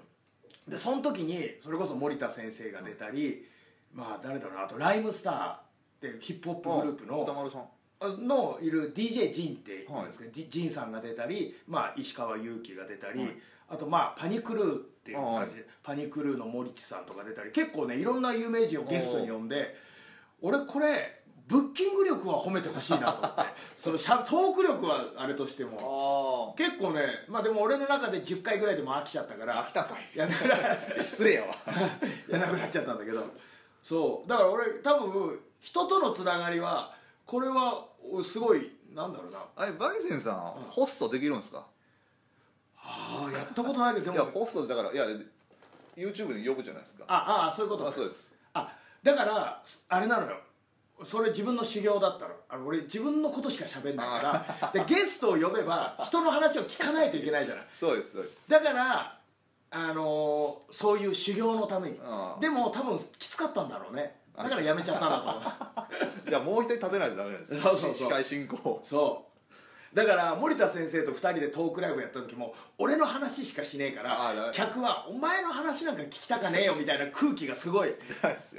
[0.68, 3.46] でその時にそれこそ森田先生が出たり、
[3.94, 5.67] まあ誰だろうなあとライムスター
[5.98, 7.68] ってヒップホップグループの歌丸さん。
[8.00, 13.30] のいる DJ ジンって言うんですけど、ジジンさんが出たり、まあ、石川祐希が出たり、はい。
[13.70, 19.76] あとまあパニクルーっていうはい感じで、パニクルーの森地さんとか出たり結構ねいろんな有名人をゲストに呼んで
[20.42, 23.42] 俺これブッキング力は褒めてほしいなと思って
[23.78, 26.54] そのしゃトーク力はあれとしても。
[26.56, 30.16] あ結構ねまあでも俺の中で10回ぐらいでも飽きちゃったから飽きたかい。
[30.16, 30.28] いや
[31.00, 31.56] 失礼やわ。
[32.30, 33.26] やなくなっちゃったんだけど。
[33.84, 34.30] そう。
[34.30, 36.94] だから俺多分人とのつながりは
[37.26, 37.86] これは
[38.24, 39.40] すごいなんだろうな。
[39.56, 40.36] あれバイセンさん、
[40.70, 41.66] ホストできるんですか？
[42.78, 45.06] ああやったことないけどいやでもホストだからいや
[45.96, 47.04] YouTube に呼ぶじゃないですか。
[47.08, 48.34] ああそういうことあそうです。
[48.54, 48.72] あ
[49.04, 50.38] だからあれなのよ。
[51.04, 54.72] それ自分の修行だったらあの俺自分のことしか喋んないから。
[54.74, 57.68] でゲストを呼べば人の話を聞かないといけないじゃない。
[57.72, 58.50] そうですそうです。
[58.50, 59.20] だから
[59.70, 62.00] あのーそういう修行のために。
[62.04, 65.30] ああでも多分きつかったんだろうねだからやめちゃったなと。
[65.30, 65.40] 思
[66.28, 67.60] うじゃあもう一人立てないとダメなんですね。
[67.62, 67.96] そうそうそう。
[67.96, 68.82] 司会進行。
[68.84, 69.26] そ
[69.94, 69.96] う。
[69.96, 77.96] だから森田先生と2人でトークライブやった時も俺の話しかしねえから客は「お前の話なんか聞きたかねえよ」みたいな空気がすごい。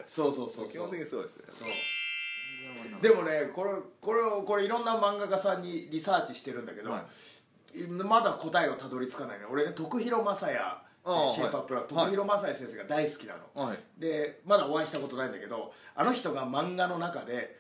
[0.05, 1.45] そうそうそう基本的にそうですよ。
[1.49, 3.03] そう。
[3.03, 7.05] でもねこれこれをこれいろんな漫画家さんにリサーチしてるんだけど、は
[7.75, 7.77] い。
[7.87, 10.59] まだ答えをたどり着かないね俺ね徳弘正也
[11.35, 11.89] シェイプアップラはい。
[11.89, 13.79] 徳弘正也先生が大好きなの、はい。
[13.99, 17.59] でまだお会いしたことないんだけどあの人が漫画の中で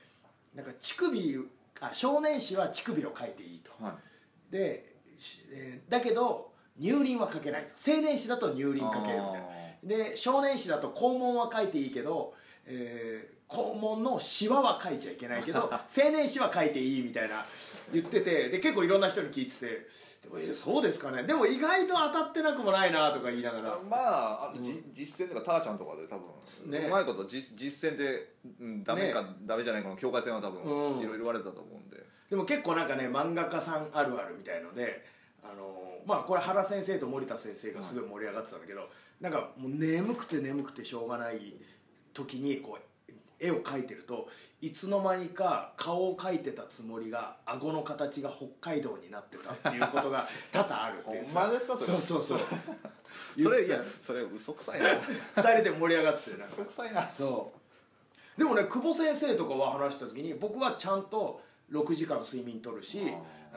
[0.54, 1.38] なんか乳首
[1.80, 3.70] あ少年誌は乳首を描いていいと。
[3.82, 3.94] は
[4.50, 4.52] い。
[4.52, 7.68] で、しえーだけど乳輪はかけないと。
[7.90, 9.48] 青年誌だと乳輪かけるみたいな。
[9.82, 12.34] で少年誌だと肛門は書いていいけど、
[12.66, 17.46] えー肛門のシワは書いちゃいけないけど 青年誌は書いていいみたいな
[17.90, 19.88] 言っててで結構いろんな人に聞いてて
[20.24, 21.22] えーそうですかね。
[21.22, 23.78] でも意外と当たってなくもないなとか言いながら。
[23.88, 26.86] まああの、じ実践とかターちゃんとかで多分、ね。
[26.86, 31.00] うまいこと実実践で、うん、ダメか、ダメじゃないかの境界線は多分、うん。
[31.00, 32.04] いろいろ言われたと思うんで。
[32.30, 35.02] でも結構なんかね漫画家さんあるあるみたいので
[35.42, 38.88] あのーまあこれ原先生と森田先生がすごい盛り上がってたんだけど、
[39.20, 41.54] なんかもう眠くて眠くてしょうがない
[42.12, 42.82] 時にこう
[43.40, 44.28] 絵を描いてると
[44.60, 51.24] いつの間にか顔を描いてたつもりが顎の形が北海道になってたっていうことが 多々あるっていう。
[51.26, 51.86] ほんまですかそれ？
[51.86, 52.38] そうそうそう。
[53.42, 54.96] それいやそれ嘘くさいな。
[55.34, 57.08] た二人で盛り上がっててなんか嘘くさいな。
[57.12, 57.52] そ
[58.36, 58.38] う。
[58.38, 63.00] でもね久保先生とかは話した時に僕はちゃんと6時間睡眠とるし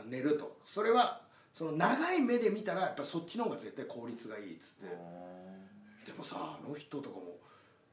[0.06, 0.58] 寝ると。
[0.66, 1.22] それは
[1.54, 6.12] その長い目で見たらやっぱそっちの方が絶対効率がいいっつって。
[6.12, 7.38] でもさあの人とかも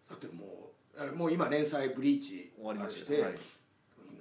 [0.09, 0.68] だってもうえ
[1.15, 3.35] もう今連載「ブリーチ」終わりましてて、はい。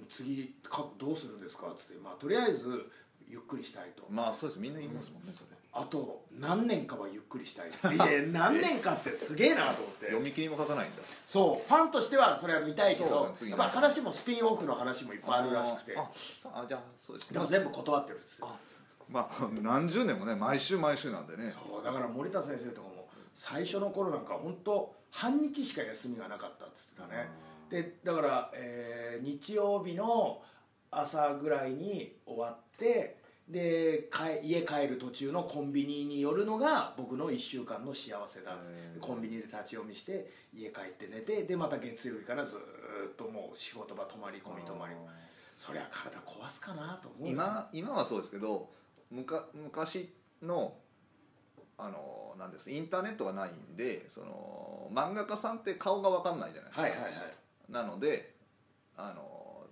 [0.09, 2.89] 次かどうするんですかっつって、まあ、とりあえず
[3.27, 4.59] ゆっくりしたいと、まあそうです。
[4.59, 5.57] みんな言いますもんねそれ。
[5.73, 7.87] あと何年かはゆっくりしたいです。
[7.93, 10.05] いや何年かってすげえなと思って。
[10.05, 11.03] 読み切りも書かないんだ。
[11.27, 15.97] そうファンとしてはそれは見たいけどだねやっぱ話もスピンオフの話もいっぱいあるらしくて。
[15.97, 16.09] あ
[16.43, 18.49] あじゃあそうですでも全部断ってるんですよ。
[19.09, 21.53] まあ何十年もね毎週毎週なんでね。
[21.53, 27.27] そうだから森田先生とかも最初の頃なんか本当半日しか休みがなかったっつってたね。
[27.71, 30.43] でだから、えー日曜日の
[30.91, 33.17] 朝ぐらいに終わって
[33.49, 42.59] で帰家帰る途中のコンビニに寄るのが僕の1週間の幸せだっつっコンビニで立ち読みして家帰って寝てでまた月曜日からずー
[43.09, 44.93] っともう仕事場泊まり込み泊まり。
[45.57, 47.27] そりゃ体壊すかなと思うよ。
[47.33, 48.69] 今今はそうですけど
[49.09, 50.75] むか昔の
[51.77, 57.13] あのなんですインターネットがないんでその漫画家さんって顔が分かんないじゃないですか、はいはいはい。
[57.71, 58.33] なので
[58.95, 59.65] あの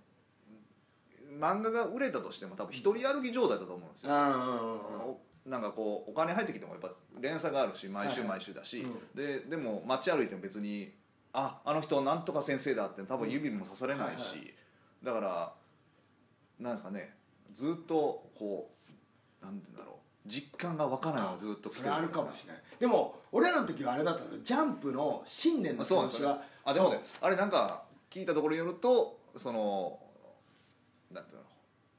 [1.39, 4.39] 漫画が売れたとしても多分一人歩き状態だと思うんですよ、うんうんうんうん。
[5.01, 8.39] おなんかこうお金入ってきてもやっぱ連載があるし毎週はいはい。
[8.39, 9.15] 毎週だし、うん。
[9.15, 10.93] ででも街歩いても別に
[11.33, 14.53] ああの人なんとか先生だって多分指も刺されないし、はいはい。
[15.03, 15.53] だから
[16.59, 17.15] なんですかね
[17.53, 18.71] ずっとこ
[19.41, 22.63] うなんて言うんだろう実感が湧かないずっと来てそれあるかもしれない。
[22.79, 24.41] でも俺らの時はあれだったんですよ。
[24.43, 29.99] ジャンプの新年のあそうなんであでもねあれなんか聞いたところによるとその
[31.11, 31.43] なんていうの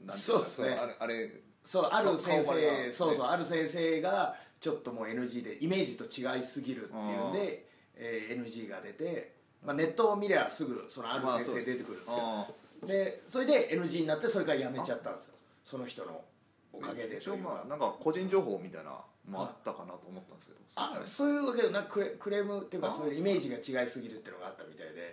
[0.07, 0.71] なんていそうですね。
[0.71, 1.31] のあれあれ
[1.65, 12.47] そうある先生そうそうある先生がちょっともう NG でイメージと違いすぎるっていうんで、えー NG が出て、まあ、ネットを見りゃすぐそのある先生出てくるんですよ、あ
[12.87, 15.35] でそれで NG になってそれからやめちゃったんですよ。
[15.65, 16.23] その人の
[16.73, 20.61] おかげで一応まあなんか個人情報みたいなのもあったかなと思ったんですけど。
[20.77, 25.11] あそういうわけでなクレクレームっていうかあそういうイメージが違いすぎるっていうのがあったみたいで、はい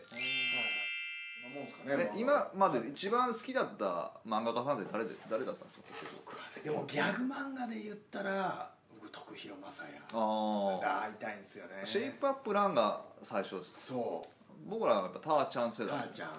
[1.43, 5.83] こんなもんですかねえ今まで一番好きだった漫画家さんって誰で誰だったんですか？
[5.87, 9.93] 結局でもギャグ漫画で言ったら僕徳弘正也。
[10.13, 11.81] あが会いたいんですよね。
[11.83, 14.69] あシェイプアップランが最初ですそう。
[14.69, 16.33] 僕らはやっぱターちゃん世代です母ちゃん。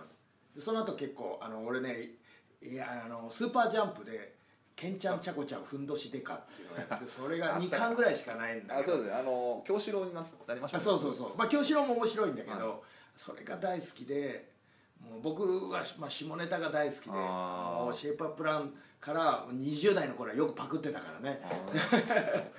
[0.56, 2.08] でその後結構あの俺ね
[2.62, 4.33] いやあのスーパージャンプで
[4.76, 8.92] 「ケンちゃんちゃこちゃんふんどしでか」っていうのをやって それが2巻ぐらいしかないんだけど。
[8.92, 9.06] あそうです。
[9.08, 11.14] ねあの京志郎にななりましたあねそうそう。
[11.14, 12.78] そうまあ京志郎も面白いんだけど、はい。
[13.16, 14.52] それが大好きで
[15.00, 21.40] もう僕は、まあ、下ネタが大好きでもうシェイプアップランから20代の頃はよくパクってたからね。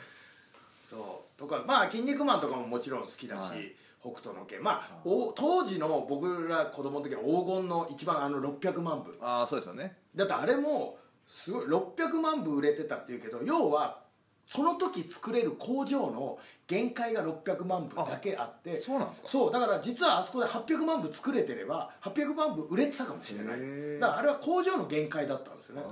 [0.84, 1.40] そう。
[1.40, 3.76] とかまあ「筋肉マン」とかももちろん好きだし、はい。
[4.00, 4.62] 北斗の拳。
[4.62, 9.18] まあお当時の僕ら子供の時は黄金の一番あの600万部。
[9.20, 9.98] ああそうですよね。
[10.16, 14.04] だってあれもすごい600万部売れてたっていうけど要は
[14.48, 19.28] その時作れる工場の限界が600万部だけあってそうなんですか？
[19.28, 24.00] そうだから実はあそこで800万部作れてれば800万部売れてたかもしれない。
[24.00, 25.84] だからあれは工場の限界だったんですよね。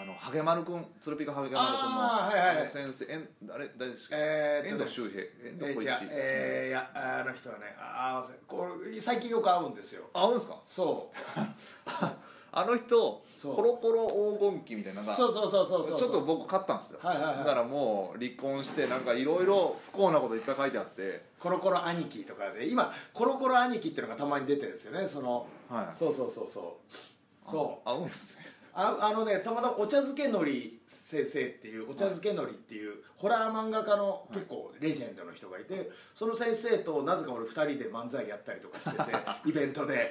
[0.00, 4.16] あのハゲマル君鶴ピカハゲマル君のはいはい先生えん誰誰ですか？
[4.16, 6.68] え遠藤周平遠えー、藤浩一えー。
[6.68, 10.04] いやあの人はねああこれ最近よく会うんですよ。
[10.14, 10.60] あ合うんですか？
[10.66, 11.18] そう
[12.58, 13.54] あの人そう。
[13.54, 14.06] コロコロ
[14.38, 17.38] 黄金期みたいなのがそうそうそうそうそうちょっと僕買ったんですよ、はいはいはい。
[17.38, 21.28] だからもう離婚してなんかいろいろ不幸なこといっぱい書いてあって。
[21.38, 25.96] コロコロ兄貴とかで今コロコロ兄貴っていうのがたまに出てるんですよねその、はい。
[25.96, 26.78] そうそうそうそ
[27.46, 27.50] う。
[27.50, 27.88] そう。
[27.88, 39.12] 合うんですねああのねたまたまお茶漬けのり先生っていうお茶漬けのりっていうホラー漫画家の結構レジェンドの人がいてその先生となぜか俺2人で漫才やったりとかしてて
[39.46, 40.10] イベントで。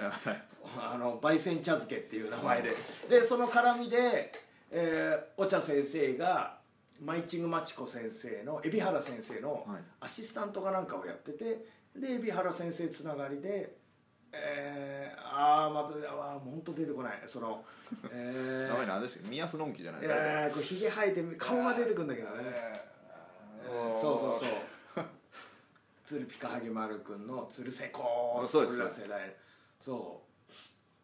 [0.80, 2.72] あの焙煎茶漬けっていう名前で。
[3.09, 4.32] でその絡みで、
[4.70, 6.57] えーお茶先生が
[6.99, 9.82] マイチングマチコ先生の海老原先生のはい。
[10.01, 11.45] アシスタントかなんかをやってて
[11.95, 13.78] で海老原先生つながりで
[14.34, 14.66] えー
[16.58, 17.22] 本当出てこない。
[17.26, 17.64] その
[18.12, 20.01] え名前何でしたっけ宮須のんきじゃない。
[20.01, 22.43] ー、えー、これひげ生えて顔が出てくるんだけどね。
[23.93, 24.45] そうそうそ
[25.01, 25.05] う。
[26.03, 28.82] 鶴ピカハゲマル君の鶴瀬子そうです。
[28.82, 29.36] 俺ら世代。
[29.80, 30.22] そ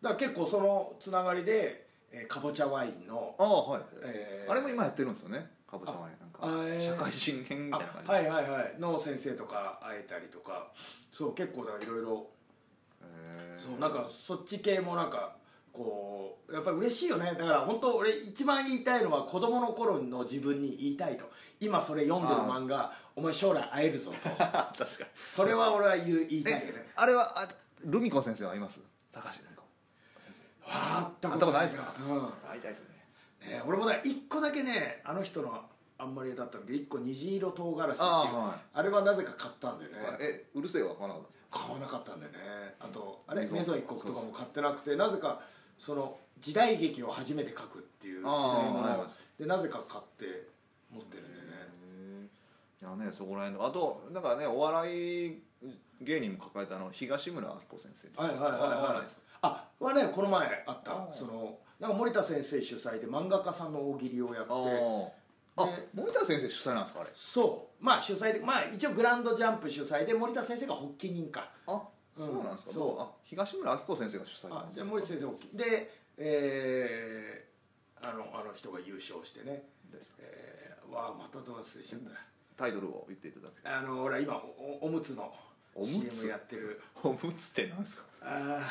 [0.01, 0.03] う。
[0.03, 4.51] だから結構そのつながりで、えー、かぼちゃワインのああはい、えー。
[4.51, 5.51] あれも今やってるんですよね。
[5.69, 6.19] かぼちゃワイン。
[6.19, 6.81] なんかあえー。
[6.81, 8.09] 社会人編みたいな感じ。
[8.09, 8.75] あはいはいはい。
[8.79, 10.71] の先生とか会えたりとか。
[11.11, 12.27] そう結構だからいろいろ
[13.03, 13.61] へー。
[13.61, 15.37] そうなんかそっち系もなんか
[15.73, 17.25] こうやっぱり嬉しいよね。
[17.25, 21.25] だから本当俺一番言いたいのは子供の頃の自分に言いたいと。
[21.59, 24.17] 今それ読んでる漫画お前将来会えるぞと。
[24.29, 24.87] 確かに。
[25.15, 26.63] それは俺は言う言いたいよね。
[26.75, 27.47] えあれはあ
[27.85, 28.79] ルミ子先生はいます？
[29.11, 29.61] 高橋ルミ子。
[30.69, 32.31] わあったことないですかうん。
[32.49, 32.93] 会いたいですね。
[33.49, 35.65] ね、俺もね一個だけねあの人の
[35.97, 38.21] あんまりだったんだけど一個虹色唐辛子っていうあ
[38.75, 38.83] はい。
[38.83, 39.97] れはなぜか買ったんだよね。
[40.19, 41.59] えうるせえは買わなかったんですか？
[41.59, 42.39] 買わなかったんだよね。
[42.79, 45.41] あとあれメゾンメゾン一国とかも買ってなくてなぜか
[45.79, 48.31] その時代劇を初めて書くっていう時代
[48.69, 50.47] ものはいでなぜか買って
[50.91, 52.29] 持ってるんだよね。
[52.81, 53.65] いやねそこら辺の。
[53.65, 55.41] あとなんかねお笑い
[56.01, 59.07] 芸人も抱えたあの東村明子先生はいはいはいあはい。
[59.41, 61.07] あはねこの前あった。
[61.13, 64.51] そのなんか森田先生主催で漫画家さんの大喜利をやって。
[65.55, 67.09] あ森田先生主催なんですかあれ？
[67.15, 67.83] そう。
[67.83, 71.49] まあ主催でまあ一応グランドジャンプ主催で森田先生が発起人か。
[71.67, 71.79] あうん
[72.17, 73.01] そうなんですか、そう。
[73.01, 79.63] あ東村明子先生が主催あで森田先生発起でえー、あのあの人が優勝してね。
[79.91, 80.13] です。
[80.19, 82.09] えー、わあまたど忘れしちゃった
[82.55, 84.39] タイトルを言っていただけあの俺今お
[84.83, 85.33] おおむつの
[85.73, 86.79] おむつ？CM やってる。
[87.01, 88.03] おむつってなんですか？
[88.21, 88.61] あ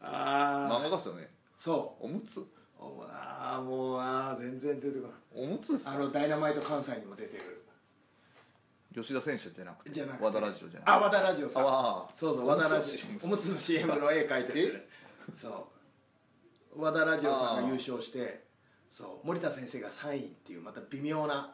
[0.00, 1.28] ーあ漫ー画家っすよね。
[1.58, 2.46] そおむつ？
[2.80, 5.44] あーもうあー全然出てこない。
[5.44, 5.92] おむつっすか？
[5.92, 7.63] あのダイナマイト関西にも出てる
[8.94, 10.24] 吉田選手じゃなくてじゃなくて。
[10.24, 11.66] 和田ラジオじゃなくてあ和田ラジオさん。
[11.66, 13.26] あそうそう和田ラジオ。
[13.26, 14.46] おむつの CM の絵描い。
[14.46, 14.80] てるね
[15.34, 15.48] そ
[16.76, 18.44] う和田ラジオさんが優勝して
[18.90, 20.58] そう森田先生が3位ってい。
[20.58, 21.52] うまた微妙な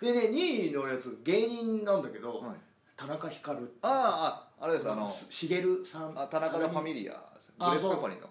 [0.00, 2.56] でね2位のやつ芸人なんだけど、はい。
[2.96, 7.18] 田中光ってあああれですあのしげるさんあ田中のファミリアグ
[7.58, 8.28] レープカンパニーの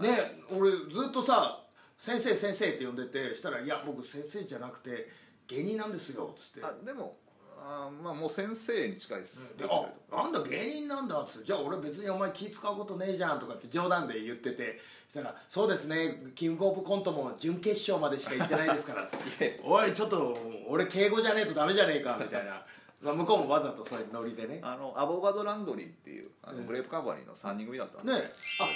[0.00, 1.62] ね俺ずっとさ
[1.98, 3.66] 「先生先生」って呼んでてしたら「い。
[3.68, 5.10] や僕先生じゃなくて
[5.46, 7.18] 芸人なんですよ」っつってあでも
[7.66, 9.56] あまあもう先生に近いです。
[9.56, 11.46] であなんだ芸人なんだっつって。
[11.46, 14.78] じゃあ俺別にお前気使うことねえじゃんとかって冗談で言ってて。
[15.14, 19.44] そしたら「そうですねキングオブコントも準決勝までしか行ってないですから」つって。
[19.46, 20.36] いや「おいちょっと
[20.68, 22.66] 俺敬語じゃねえとダメじゃねえか」みたいな、
[23.00, 24.56] まあ、向こうもわざとそういうノリでね。
[24.56, 26.66] ねあのアボガドランドリーっていうあのうん。
[26.66, 28.70] グレープカンパニーの3人組だったんですあも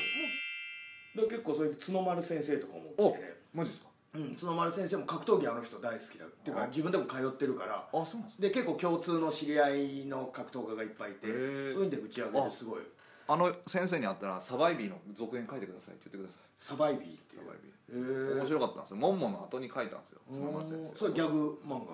[1.24, 3.36] うで結構それで角丸先生とかも来てね。
[3.52, 3.88] マジですか？
[4.14, 6.66] うん、角丸先生も格闘技あの人大好きだっていうかあ。
[6.68, 7.86] 自分でも通ってるから。
[7.92, 8.42] あそうなんですか。
[8.42, 12.80] で結構共通の知り合いの格闘家がいっぱいいてそういうんで打ち上げてすごい。
[13.28, 16.48] あの先生に会ったらサバイビーの続編書いてくださいって言ってください。
[16.56, 17.42] サバイビーっていう。
[17.42, 18.36] サバイビへー。
[18.38, 18.96] 面白かったんですよ。
[18.96, 20.20] モンモンの後に書いたんですよ。
[20.32, 21.92] 角松先うん生それギャグ漫画。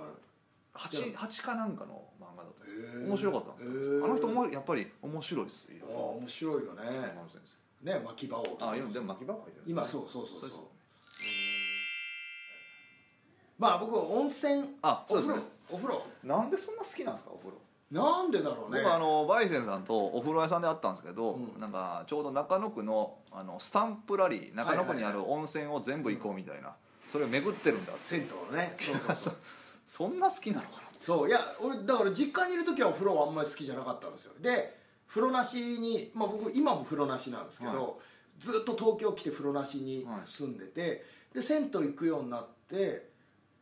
[0.74, 3.08] 八八かなんかの漫画だったんですよ。
[3.08, 4.04] 面白かったんですよ。
[4.04, 5.86] あの人もやっぱり面白いですよ。
[5.88, 6.82] ああ面白いよね。
[6.82, 7.40] 角丸先
[7.82, 7.90] 生。
[7.90, 8.70] ね巻き場王とか。
[8.70, 10.60] あ今でも巻き場入ってる今そうそうそうそう
[13.58, 15.38] まあ僕温泉あそうですね。
[15.70, 16.02] お風呂。
[16.24, 17.56] おなんでそんな好きなんですかお風呂？
[17.90, 18.82] なんでだろうね。
[18.82, 21.60] 僕あのバイセンさんとお風呂屋さんで会ったんですけど、うん。
[21.60, 26.74] なんかちょうど中野区のあのスタンプラリー中野区にある温泉を全部行こうみたいな、
[27.06, 28.04] それを巡ってるんだって。
[28.04, 28.74] 銭湯のね。
[28.78, 29.34] そうそうそう。
[29.86, 31.28] そんな好きなのかそう。
[31.28, 34.32] いや俺だから実家にいる時はお風呂はあんまり好きじゃなかったんですよ。
[34.40, 37.92] で風呂なしにまあ僕今も風呂なしなんですけど、はい。
[38.40, 43.13] ずっと東京来て風呂なしにはい住んでて、で銭湯行くようになって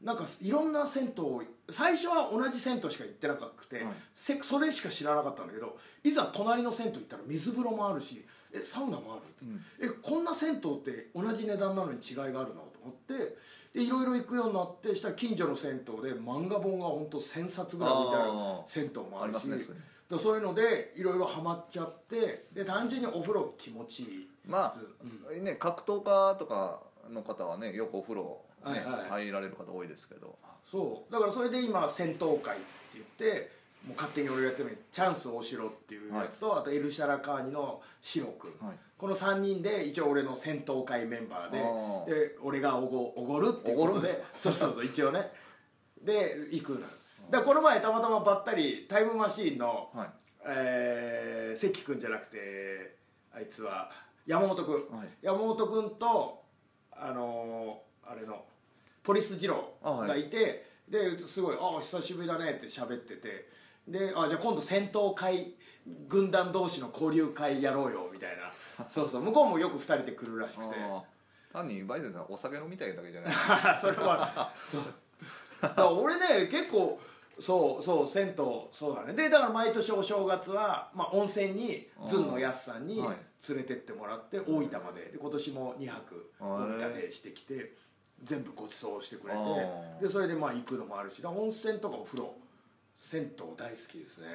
[0.03, 3.95] なんかいろんな銭湯を最初は同じ銭湯しか行ってなくて、はい。
[4.17, 9.65] せそれしか知らなかったんだけどいざ隣の銭湯行ったら水風呂もあるしえサウナもある、うん。
[9.81, 13.37] えこんな銭湯って同じ値段なのに違いがあるなと思って
[13.73, 18.71] でいろいろ行くようになってしたら近所の銭湯で漫画本が本当1000冊ぐらい置いてあるあー。
[18.71, 19.57] 銭湯もあるしね
[20.19, 24.29] そういうのでいろいろハマっちゃってで単純にお風呂気持ちいい。
[24.47, 26.81] まあず、ね格闘家とか
[27.11, 28.41] の方はねよくお風呂、
[28.71, 29.09] ねはいはい。
[29.27, 30.39] 入られる方多いですけど。
[30.71, 31.13] そう。
[31.13, 33.51] だからそれで今戦闘会って言って
[33.87, 38.77] もう勝手に俺がやってるのにチャンス大城っていうやつと、あとエルシャラカーニのシロ君、はい。
[38.97, 44.09] この3人で一応俺の戦闘会メンバーでで俺がおごおごるっていうことで。
[44.37, 45.33] そうそうそう一応ね。
[46.01, 46.87] で行くのよ。
[47.31, 50.09] だこの前たまたまばったりタイムマシーンの、はい。
[50.45, 52.97] えー関君じゃなくて
[53.35, 53.91] あいつは
[54.27, 55.09] 山本君、はい。
[55.21, 56.43] 山本君と
[56.93, 58.45] あのーあれの
[59.03, 63.49] ポリス二郎がいてですごい「ああ久しぶりだね」って喋ってて
[63.89, 65.55] であじゃあ今度戦闘会
[66.09, 68.53] 軍団同士の交流会やろうよみたいな。
[68.89, 70.77] そうそう向こうもよく2人で来るらしくて。
[71.53, 73.35] 単にバイセンさんお酒飲みたいだけじゃない。
[73.79, 74.83] それはそう。
[75.61, 76.99] だから俺ね結構
[77.41, 78.35] そうそう銭湯
[78.73, 79.13] そうだね。
[79.13, 83.17] でだから毎年お正月は、まあ、温泉にずんのやすさんにはい。
[83.49, 85.07] 連れてってもらって大分まで。
[85.07, 87.75] で今年も2泊大分でしてきて
[88.25, 92.35] 全部ご馳走してくれてでそれでまあ行くのもあるし温泉とかお風呂
[92.97, 94.29] 銭湯大好きですね。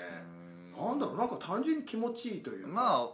[0.77, 2.69] なんだろうなんか単純に気持ちいいというか。
[2.69, 3.09] まあ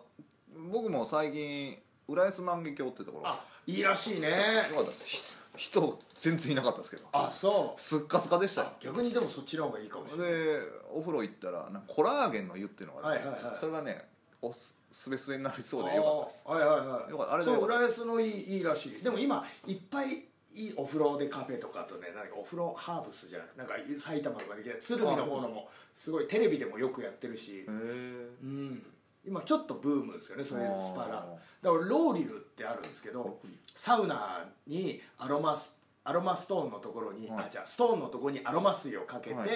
[0.71, 3.27] 僕も最近浦安万華鏡ってところ。
[3.27, 4.29] あいいらしいね。
[4.71, 5.05] よかったです。
[5.05, 5.21] ひ
[5.55, 7.03] 人全然いなかったですけど。
[7.13, 7.79] あそう。
[7.79, 8.67] すっかすかでしたよ。
[8.79, 10.31] 逆にでもそっちの方がいいかもしれない。
[10.31, 10.59] で
[10.91, 13.57] お風呂行ったらなんかコラーゲンの湯っていうのがあって、はいはいはい。
[13.59, 14.05] それがね
[14.41, 16.43] おすすべすべになりそうでよかったです。
[16.47, 17.11] はいはいはい。
[17.11, 17.33] よかった。
[17.35, 19.03] あれでそう浦安のいいいいらしい。
[19.03, 20.23] でも今いっぱい
[20.53, 28.83] いいお風呂でカフェとかとねなんかお風呂ハーブスじゃないなんか埼玉とかできない鶴見の方のもすごいテレビでもよくやってるしうん。
[29.25, 31.07] 今ちょっとブームですよねそういうスパラ。
[31.07, 31.27] だか
[31.63, 33.39] あらロウリュってあるんですけど
[33.75, 37.45] サウナにアロマスアロマストーンのところに、はい。
[37.45, 39.49] あじゃあストーンのところにアロマ水をかけて、はい。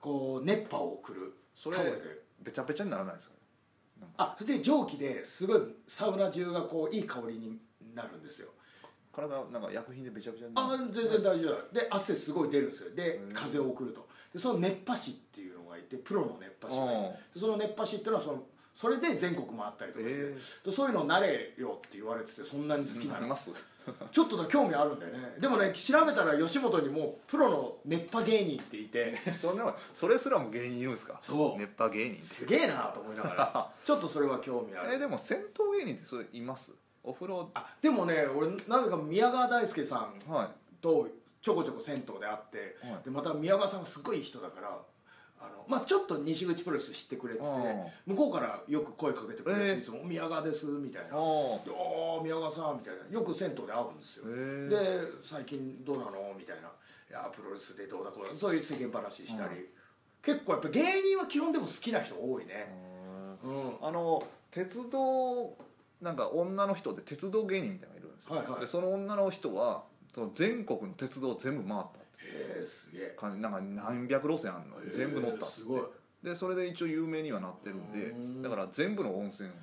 [0.00, 1.76] こう熱波を送るそれ
[2.40, 3.34] べちゃべちゃにならないですか
[4.16, 7.58] あで蒸気ですごいサウナ中がこういい香りに
[7.94, 8.48] なるんですよ
[9.18, 12.90] 体なんか薬品でべちゃべちゃになあ全然大丈夫で汗すごい出るんですよ。
[12.94, 14.06] で風を送ると。
[14.32, 17.38] でその熱波師っていうのがいてプロの熱波師がいて。
[17.38, 18.42] その熱波師っていうのはその
[18.74, 20.34] それで全国回ったりとかして、へ
[20.66, 23.12] でそういうの慣れよって言われててそんなに好きなの。
[23.14, 23.52] なります。
[24.12, 25.34] ちょっとだ興味あるんだよね。
[25.40, 29.16] でもね調べたら吉本にもプロの熱波芸人っていて。
[29.34, 31.18] そんなそれすらも芸人言うんですか？
[31.20, 31.60] そう。
[31.60, 33.72] 熱波芸人すげえなと思いながら。
[33.84, 34.94] ちょっとそれは興味ある。
[34.94, 35.38] えでも銭
[35.72, 36.70] 湯芸人ってそれいます？
[37.04, 40.48] お風呂あでもね俺なぜか宮川大輔さんはい。
[40.80, 41.08] と
[41.40, 43.04] ちょこちょこ銭湯で会って、はい。
[43.04, 44.68] でまた宮川さんがすごいいい人だから
[45.40, 53.00] あの、まあ、ちょっと西口プロレス知ってくれててう向こうからよく声かけてくれて、えーいつも「宮川です」みたいな「あでおー宮川さん」みたいな。
[53.08, 54.24] よく銭湯で会うんですよ。
[54.68, 56.34] で最近どうなの？
[56.36, 56.68] みたいな
[57.08, 59.66] 「いやプロレスでどうだこうだ」そういう世間話したり、うん
[60.20, 62.66] 結構やっぱ芸人は基本でも好きな人多いね。
[63.44, 63.76] うん。
[63.80, 64.20] あの
[64.50, 65.56] 鉄道
[66.00, 68.60] なんか女の人で鉄道芸人みたいなのがいるんですよ、はいはい。
[68.60, 69.84] でその女の人は
[70.14, 73.14] その全国の鉄道を全部回ったってへえすげえ。
[73.18, 73.38] 感じ。
[73.40, 74.90] なんか何百路線あるの。
[74.90, 75.82] 全部乗ったっすごい。
[76.22, 78.42] でそれで一応有名にはなってるんでうん。
[78.42, 79.52] だから全部の温泉を。
[79.52, 79.58] ね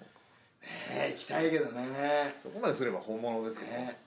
[0.92, 2.36] え行きたいけどね。
[2.42, 4.02] そこまですれば本物ですけど、ね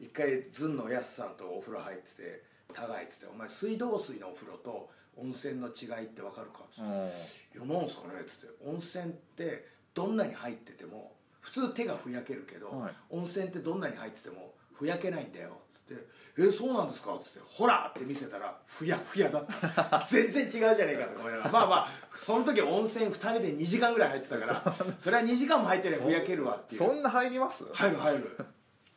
[0.00, 2.42] 一回ずんのやすさんとお風呂入ってて
[2.72, 6.82] 「互い」っつって「お前水道水のお風呂と温泉の違いって分かるか?」っつって。
[6.82, 12.92] うん「いやなんすかね?」っつって「温泉ってどんなに入ってても普通手がふやけるけど、はい。
[13.10, 16.06] 温泉ってどんなに入っててもふやけないんだよ」っつって
[16.38, 20.04] 「えそうなんですか?」っつって「ほら!」って見せたらふやふやだった。
[20.08, 21.50] 全然違うじゃねえかと思いながら。
[21.50, 26.80] まあまあその時温泉2人で2時間ぐらい入ってたからそれは2時間も入ってればふやけるわっていう。
[26.80, 27.64] そんな入ります？
[27.72, 28.36] 入る入る。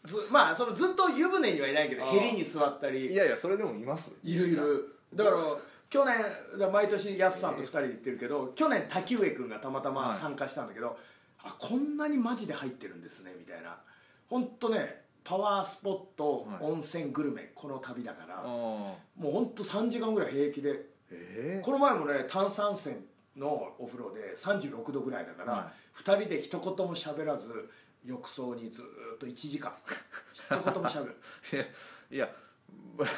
[0.06, 2.20] ずまあそのずっと湯船にはいないけどあー。
[2.20, 3.08] ヘリに座ったり。
[3.12, 4.12] いやいやそれでもいます。
[4.24, 4.96] いるいる。
[5.14, 5.38] だから
[5.90, 6.16] 去年
[6.72, 10.98] 毎年やすさんと2人で行ってるけど去年滝上君がたまたま参加したんだけど、
[11.44, 13.78] あこんなにマジで入ってるんですねみたいな。
[14.30, 16.64] 本当ねパワースポット、はい。
[16.64, 22.96] 温泉グルメこの旅だからあもう本当3時間ぐらい平気でえこの前もね炭酸泉
[23.38, 27.70] のお風呂で36度ぐらいだから、は2人で一言も喋らず
[28.04, 28.86] 浴槽にずー
[29.16, 29.72] っと1時間
[30.34, 31.16] 一言も喋る。
[32.12, 32.30] いや
[32.96, 33.06] ぼ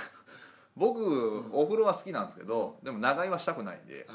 [0.76, 4.08] 僕、お風呂は好きなんですけどでも長居はしたくないんで、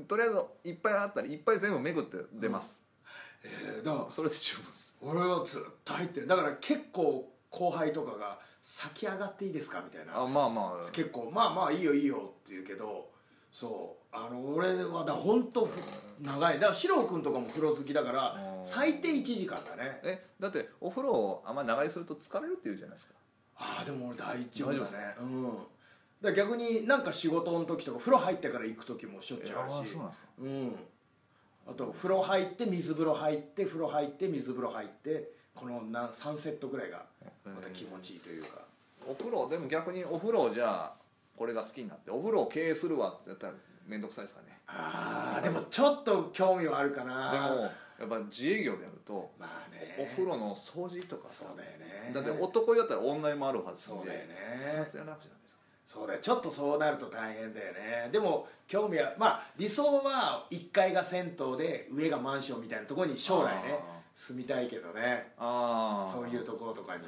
[0.00, 2.83] うとりあえずいっぱいあったらいっぱい全部巡って出ます、
[3.44, 4.96] えーだからそれで十分です。
[5.02, 10.18] 俺はずっと入ってるだから結構後輩とかが「先上がっていいですか?」みたいな。
[10.18, 10.90] あまあまあ。
[10.90, 13.10] 結構「まあまあいいよいいよ」って言うけど
[13.52, 14.04] そう。
[14.16, 15.68] あの俺はだ本当
[16.20, 16.54] 長い。
[16.54, 18.64] だから四郎君とかも風呂好きだからうん。
[18.64, 20.00] 最低1時間だね。
[20.02, 23.14] えだってお風呂あんまり長居すると疲れるっていうじゃないですか。
[23.56, 25.14] ああでも俺大丈夫だね。
[25.20, 25.58] うん。
[26.22, 29.92] だ逆になんか仕事の時とか風呂入ってから行く時もしょっちゅうあるし。
[29.92, 30.26] そうなんですか。
[30.38, 30.86] うん
[31.66, 37.04] あと風呂入って水風呂入って風呂入って水風呂入ってこのな3セットぐらいが
[37.44, 38.64] また気持ちいいというか。
[39.06, 40.92] お風呂でも逆にお風呂じゃあ
[41.36, 43.52] これが好きになってお風呂を経営するわってやったら
[43.86, 44.58] 面倒くさいですかね。
[44.66, 47.62] ああでもちょっと興味はあるかでなも
[48.00, 49.96] やっぱ自営業でやるとまあね。
[50.00, 52.12] お風呂の掃除とかさそうだよね。
[52.14, 54.34] だって男だったら女湯もあるはずそうだよでね。
[54.80, 55.53] 二つやらなくちゃダメですよ
[55.86, 56.18] そうだよ。
[56.20, 58.08] ちょっとそうなると大変だよね。
[58.10, 65.32] でも興味はまあ理想は1階が銭湯で上がマンションみたいなところに将来ねあ住みたいけどね。
[65.38, 67.02] ああそういうところとかに。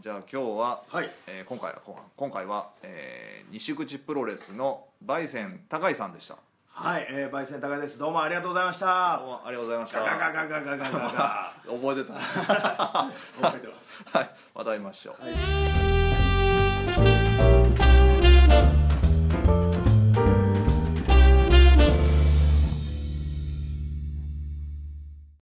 [0.00, 1.10] じゃあ今日は、はい。
[1.26, 6.36] えー今回はこ今回は、えー西口プロレスの焙煎高井さんでした。
[6.68, 7.98] はい、えー、焙煎高井です。
[7.98, 9.18] どうもありがとうございました。
[9.18, 10.00] どうもありがとうございました。
[10.00, 15.85] ガガガガガガガガガ覚えてた覚えてますはいまた会いましょうはい